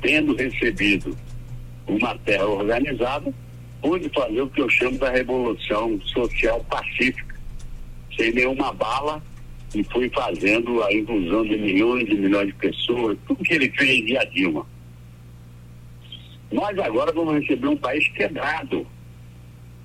tendo 0.00 0.36
recebido 0.36 1.16
uma 1.86 2.16
terra 2.18 2.46
organizada, 2.46 3.32
pôde 3.80 4.08
fazer 4.10 4.42
o 4.42 4.48
que 4.48 4.60
eu 4.60 4.68
chamo 4.68 4.98
da 4.98 5.10
revolução 5.10 6.00
social 6.02 6.64
pacífica, 6.64 7.34
sem 8.16 8.32
nenhuma 8.32 8.72
bala, 8.72 9.22
e 9.74 9.82
foi 9.84 10.08
fazendo 10.10 10.82
a 10.82 10.92
inclusão 10.92 11.42
de 11.44 11.56
milhões 11.56 12.08
e 12.08 12.14
milhões 12.14 12.48
de 12.48 12.54
pessoas, 12.54 13.16
tudo 13.26 13.42
que 13.42 13.54
ele 13.54 13.70
fez 13.70 14.04
de 14.04 14.16
a 14.18 14.24
Dilma. 14.24 14.66
Nós 16.50 16.78
agora 16.78 17.12
vamos 17.12 17.40
receber 17.40 17.68
um 17.68 17.76
país 17.76 18.06
quebrado, 18.08 18.86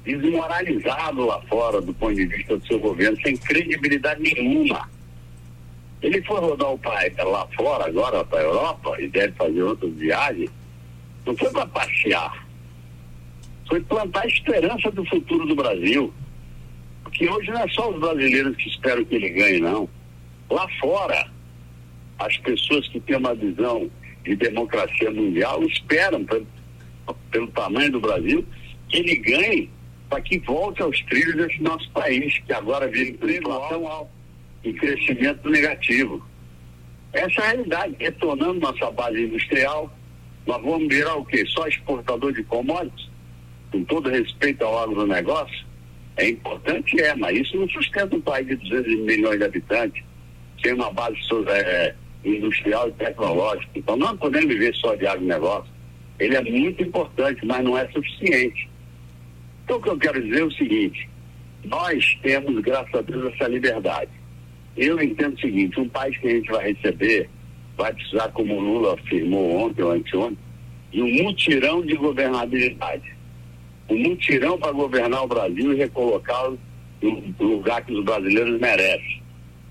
desmoralizado 0.04 1.26
lá 1.26 1.42
fora 1.44 1.82
do 1.82 1.94
ponto 1.94 2.16
de 2.16 2.26
vista 2.26 2.58
do 2.58 2.68
seu 2.68 2.80
governo, 2.80 3.18
sem 3.22 3.38
credibilidade 3.38 4.22
nenhuma. 4.22 4.90
Ele 6.02 6.22
foi 6.24 6.40
rodar 6.40 6.72
o 6.72 6.78
país 6.78 7.16
lá 7.18 7.48
fora, 7.56 7.86
agora 7.86 8.24
para 8.26 8.40
a 8.40 8.44
Europa, 8.44 9.02
e 9.02 9.08
deve 9.08 9.34
fazer 9.34 9.64
outras 9.64 9.94
viagens, 9.94 10.50
não 11.26 11.36
foi 11.36 11.50
para 11.50 11.66
passear, 11.68 12.48
foi 13.68 13.82
plantar 13.82 14.28
esperança 14.28 14.92
do 14.92 15.06
futuro 15.06 15.46
do 15.46 15.56
Brasil. 15.56 16.14
Porque 17.18 17.34
hoje 17.34 17.50
não 17.50 17.62
é 17.62 17.68
só 17.70 17.90
os 17.90 18.00
brasileiros 18.00 18.56
que 18.58 18.70
esperam 18.70 19.04
que 19.04 19.16
ele 19.16 19.30
ganhe, 19.30 19.60
não. 19.60 19.90
Lá 20.52 20.68
fora, 20.80 21.28
as 22.20 22.38
pessoas 22.38 22.88
que 22.90 23.00
têm 23.00 23.18
uma 23.18 23.34
visão 23.34 23.90
de 24.24 24.36
democracia 24.36 25.10
mundial 25.10 25.64
esperam, 25.64 26.24
pelo, 26.24 26.46
pelo 27.32 27.48
tamanho 27.48 27.94
do 27.94 28.00
Brasil, 28.00 28.46
que 28.88 28.98
ele 28.98 29.16
ganhe 29.16 29.70
para 30.08 30.22
que 30.22 30.38
volte 30.38 30.84
aos 30.84 31.02
trilhos 31.06 31.36
desse 31.36 31.60
nosso 31.60 31.90
país, 31.90 32.38
que 32.46 32.54
agora 32.54 32.88
vive 32.88 33.18
inflação 33.36 33.88
alta 33.88 34.12
e 34.64 34.72
crescimento 34.74 35.50
negativo. 35.50 36.24
Essa 37.14 37.42
é 37.42 37.44
a 37.44 37.48
realidade, 37.48 37.96
retornando 37.98 38.60
nossa 38.60 38.92
base 38.92 39.24
industrial, 39.24 39.92
nós 40.46 40.62
vamos 40.62 40.88
virar 40.88 41.16
o 41.16 41.26
quê? 41.26 41.44
Só 41.48 41.68
exportador 41.68 42.32
de 42.32 42.44
commodities? 42.44 43.10
Com 43.72 43.84
todo 43.86 44.08
respeito 44.08 44.64
ao 44.64 44.84
agronegócio? 44.84 45.66
É 46.18 46.30
importante, 46.30 47.00
é, 47.00 47.16
mas 47.16 47.38
isso 47.38 47.58
não 47.58 47.70
sustenta 47.70 48.16
um 48.16 48.22
país 48.22 48.48
de 48.48 48.56
200 48.56 49.00
milhões 49.02 49.38
de 49.38 49.46
habitantes, 49.46 50.04
sem 50.62 50.74
uma 50.74 50.92
base 50.92 51.18
é, 51.48 51.94
industrial 52.26 52.90
e 52.90 52.92
tecnológica. 52.94 53.70
Então, 53.76 53.96
não 53.96 54.18
podemos 54.18 54.48
viver 54.48 54.74
só 54.76 54.96
de 54.96 55.06
agronegócio. 55.06 55.72
Ele 56.20 56.36
é 56.36 56.42
muito 56.42 56.82
importante, 56.82 57.46
mas 57.46 57.64
não 57.64 57.78
é 57.78 57.88
suficiente. 57.90 58.68
Então, 59.64 59.78
o 59.78 59.82
que 59.82 59.90
eu 59.90 59.98
quero 59.98 60.24
dizer 60.24 60.42
é 60.42 60.46
o 60.46 60.52
seguinte: 60.52 61.08
nós 61.66 62.18
temos, 62.24 62.60
graças 62.62 62.96
a 62.96 63.02
Deus, 63.02 63.34
essa 63.34 63.48
liberdade. 63.48 64.12
Eu 64.76 65.00
entendo 65.02 65.36
o 65.36 65.40
seguinte: 65.40 65.80
um 65.80 65.90
país 65.90 66.18
que 66.18 66.28
a 66.28 66.32
gente 66.32 66.50
vai 66.50 66.74
receber 66.74 67.30
vai 67.78 67.94
precisar, 67.94 68.30
como 68.30 68.56
o 68.56 68.60
Lula 68.60 68.96
afirmou 68.96 69.56
ontem 69.58 69.84
ou 69.84 69.92
anteontem, 69.92 70.38
de 70.92 71.02
um 71.02 71.24
mutirão 71.24 71.82
de 71.86 71.96
governabilidade. 71.96 73.17
Um 73.90 73.98
mutirão 73.98 74.58
para 74.58 74.72
governar 74.72 75.24
o 75.24 75.28
Brasil 75.28 75.74
e 75.74 75.78
recolocá-lo 75.78 76.60
no 77.02 77.46
lugar 77.46 77.86
que 77.86 77.94
os 77.94 78.04
brasileiros 78.04 78.60
merecem. 78.60 79.22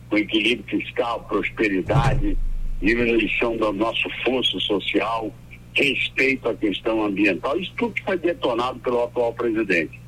Com 0.08 0.18
equilíbrio 0.18 0.80
fiscal, 0.80 1.24
prosperidade, 1.28 2.38
diminuição 2.80 3.56
do 3.56 3.72
nosso 3.72 4.08
fosso 4.24 4.60
social, 4.60 5.32
respeito 5.74 6.48
à 6.48 6.54
questão 6.54 7.04
ambiental. 7.04 7.58
Isso 7.58 7.72
tudo 7.76 7.94
foi 8.04 8.16
detonado 8.16 8.78
pelo 8.80 9.04
atual 9.04 9.32
presidente. 9.34 10.00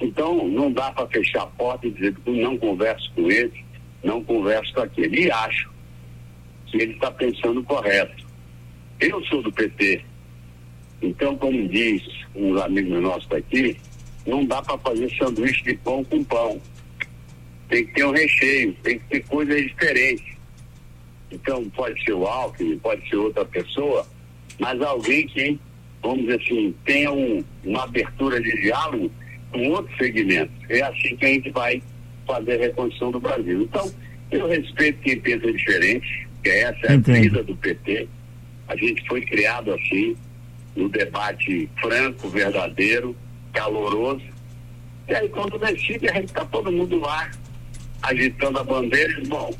Então, 0.00 0.46
não 0.48 0.70
dá 0.70 0.90
para 0.90 1.06
fechar 1.06 1.42
a 1.42 1.46
porta 1.46 1.86
e 1.86 1.90
dizer 1.90 2.14
que 2.14 2.30
não 2.30 2.58
converso 2.58 3.10
com 3.14 3.30
ele, 3.30 3.64
não 4.02 4.22
converso 4.22 4.72
com 4.74 4.80
aquele. 4.80 5.24
E 5.24 5.30
acho 5.30 5.70
que 6.66 6.78
ele 6.78 6.92
está 6.92 7.10
pensando 7.10 7.62
correto. 7.62 8.26
Eu 9.00 9.22
sou 9.26 9.42
do 9.42 9.52
PT. 9.52 10.04
Então, 11.02 11.36
como 11.36 11.68
diz 11.68 12.02
uns 12.34 12.60
amigos 12.60 13.02
nossos 13.02 13.30
aqui, 13.30 13.76
não 14.26 14.44
dá 14.44 14.60
para 14.62 14.78
fazer 14.78 15.10
sanduíche 15.16 15.62
de 15.62 15.74
pão 15.78 16.02
com 16.04 16.24
pão. 16.24 16.60
Tem 17.68 17.86
que 17.86 17.92
ter 17.94 18.04
um 18.04 18.12
recheio, 18.12 18.72
tem 18.82 18.98
que 18.98 19.04
ter 19.06 19.20
coisas 19.26 19.62
diferentes. 19.62 20.36
Então, 21.30 21.68
pode 21.70 22.02
ser 22.04 22.12
o 22.12 22.26
Alckmin, 22.26 22.78
pode 22.78 23.08
ser 23.08 23.16
outra 23.16 23.44
pessoa, 23.44 24.06
mas 24.58 24.80
alguém 24.80 25.26
que, 25.26 25.58
vamos 26.02 26.20
dizer 26.20 26.40
assim, 26.40 26.74
tenha 26.84 27.12
um, 27.12 27.44
uma 27.64 27.84
abertura 27.84 28.40
de 28.40 28.50
diálogo 28.62 29.10
com 29.50 29.68
outros 29.70 29.96
segmentos. 29.96 30.54
É 30.68 30.82
assim 30.82 31.16
que 31.16 31.24
a 31.24 31.28
gente 31.28 31.50
vai 31.50 31.82
fazer 32.26 32.54
a 32.54 32.66
reconstrução 32.66 33.10
do 33.10 33.20
Brasil. 33.20 33.62
Então, 33.62 33.92
eu 34.30 34.48
respeito 34.48 35.00
quem 35.00 35.20
pensa 35.20 35.52
diferente, 35.52 36.28
que 36.42 36.50
essa 36.50 36.86
é 36.86 36.92
a 36.94 36.96
vida 36.96 37.42
do 37.42 37.56
PT. 37.56 38.08
A 38.68 38.76
gente 38.76 39.06
foi 39.06 39.20
criado 39.22 39.72
assim, 39.72 40.16
no 40.76 40.88
debate 40.88 41.68
franco, 41.80 42.28
verdadeiro, 42.28 43.16
caloroso. 43.52 44.22
E 45.08 45.14
aí 45.14 45.28
quando 45.28 45.58
decide, 45.58 46.08
a 46.08 46.14
gente 46.14 46.26
está 46.26 46.44
todo 46.44 46.70
mundo 46.70 46.98
lá, 47.00 47.30
agitando 48.02 48.58
a 48.58 48.64
bandeira 48.64 49.22
bom, 49.26 49.54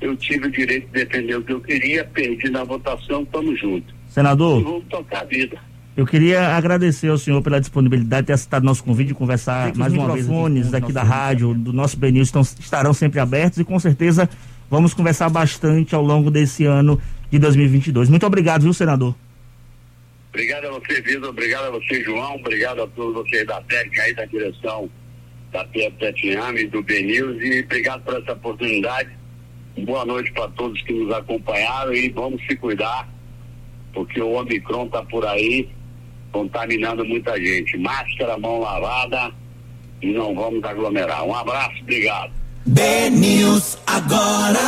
eu 0.00 0.16
tive 0.16 0.46
o 0.46 0.50
direito 0.50 0.86
de 0.86 1.04
defender 1.04 1.36
o 1.36 1.42
que 1.42 1.52
eu 1.52 1.60
queria, 1.60 2.04
perdi 2.04 2.50
na 2.50 2.64
votação, 2.64 3.22
estamos 3.22 3.58
juntos. 3.60 3.94
Senador. 4.08 4.60
E 4.60 4.64
vamos 4.64 4.84
tocar 4.86 5.20
a 5.20 5.24
vida. 5.24 5.58
Eu 5.96 6.06
queria 6.06 6.56
agradecer 6.56 7.08
ao 7.08 7.18
senhor 7.18 7.42
pela 7.42 7.60
disponibilidade 7.60 8.22
de 8.22 8.26
ter 8.28 8.32
aceitado 8.32 8.64
nosso 8.64 8.82
convite 8.82 9.10
e 9.10 9.14
conversar 9.14 9.74
mais 9.76 9.92
uma 9.92 10.06
vez. 10.06 10.20
Os 10.20 10.26
microfones 10.26 10.74
aqui, 10.74 10.92
da 10.92 11.02
rádio, 11.02 11.52
do 11.54 11.72
nosso 11.72 11.98
BNews, 11.98 12.28
estão, 12.28 12.40
estarão 12.40 12.94
sempre 12.94 13.20
abertos 13.20 13.58
e 13.58 13.64
com 13.64 13.78
certeza 13.78 14.28
vamos 14.70 14.94
conversar 14.94 15.28
bastante 15.28 15.94
ao 15.94 16.02
longo 16.02 16.30
desse 16.30 16.64
ano 16.64 16.98
de 17.30 17.38
2022. 17.38 18.08
Muito 18.08 18.26
obrigado, 18.26 18.62
viu, 18.62 18.72
senador? 18.72 19.14
Obrigado 20.32 20.66
a 20.66 20.70
você, 20.70 21.02
Vitor. 21.02 21.28
Obrigado 21.28 21.66
a 21.66 21.70
você, 21.70 22.02
João. 22.02 22.36
Obrigado 22.36 22.82
a 22.82 22.86
todos 22.88 23.14
vocês 23.14 23.46
da 23.46 23.60
técnica 23.62 24.02
aí, 24.02 24.14
da 24.14 24.24
direção 24.24 24.88
da 25.52 25.62
PFM, 25.64 26.70
do 26.70 26.82
BNews 26.82 27.42
e 27.42 27.60
obrigado 27.62 28.02
por 28.02 28.18
essa 28.18 28.32
oportunidade. 28.32 29.10
Boa 29.84 30.06
noite 30.06 30.32
para 30.32 30.48
todos 30.48 30.80
que 30.82 30.92
nos 30.94 31.14
acompanharam 31.14 31.92
e 31.92 32.08
vamos 32.08 32.42
se 32.46 32.56
cuidar, 32.56 33.06
porque 33.92 34.20
o 34.22 34.32
Omicron 34.32 34.86
está 34.86 35.02
por 35.02 35.26
aí 35.26 35.68
contaminando 36.30 37.04
muita 37.04 37.36
gente. 37.36 37.76
Máscara, 37.76 38.38
mão 38.38 38.60
lavada 38.60 39.30
e 40.00 40.10
não 40.12 40.34
vamos 40.34 40.64
aglomerar. 40.64 41.24
Um 41.24 41.34
abraço, 41.34 41.78
obrigado. 41.82 42.32
BNews 42.64 43.78
agora. 43.86 44.60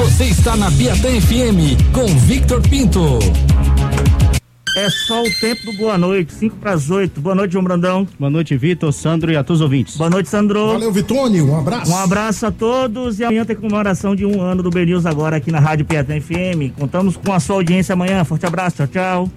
Você 0.00 0.24
está 0.24 0.56
na 0.56 0.70
Piatã 0.70 1.08
FM 1.20 1.92
com 1.92 2.06
Victor 2.20 2.62
Pinto. 2.62 3.18
É 4.74 4.88
só 4.88 5.22
o 5.22 5.30
tempo 5.30 5.66
do 5.66 5.76
boa 5.76 5.98
noite, 5.98 6.32
5 6.32 6.56
para 6.56 6.72
as 6.72 6.88
8. 6.88 7.20
Boa 7.20 7.34
noite, 7.34 7.52
João 7.52 7.62
Brandão. 7.62 8.08
Boa 8.18 8.30
noite, 8.30 8.56
Vitor, 8.56 8.94
Sandro 8.94 9.30
e 9.30 9.36
a 9.36 9.44
todos 9.44 9.60
os 9.60 9.62
ouvintes. 9.62 9.98
Boa 9.98 10.08
noite, 10.08 10.30
Sandro. 10.30 10.68
Valeu, 10.68 10.90
Vitone, 10.90 11.42
um 11.42 11.54
abraço. 11.54 11.92
Um 11.92 11.96
abraço 11.98 12.46
a 12.46 12.50
todos 12.50 13.20
e 13.20 13.24
amanhã 13.24 13.44
tem 13.44 13.54
comemoração 13.54 14.16
de 14.16 14.24
um 14.24 14.40
ano 14.40 14.62
do 14.62 14.70
BNews 14.70 15.04
agora 15.04 15.36
aqui 15.36 15.52
na 15.52 15.60
Rádio 15.60 15.84
Piatã 15.84 16.18
FM. 16.18 16.72
Contamos 16.78 17.18
com 17.18 17.34
a 17.34 17.38
sua 17.38 17.56
audiência 17.56 17.92
amanhã. 17.92 18.24
Forte 18.24 18.46
abraço, 18.46 18.76
tchau, 18.76 18.86
tchau. 18.86 19.30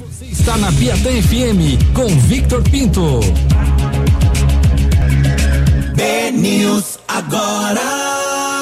Você 0.00 0.24
está 0.24 0.56
na 0.56 0.72
Piatã 0.72 1.10
FM 1.10 1.92
com 1.92 2.08
Victor 2.20 2.62
Pinto. 2.62 3.20
BNews 5.94 6.98
agora. 7.06 8.55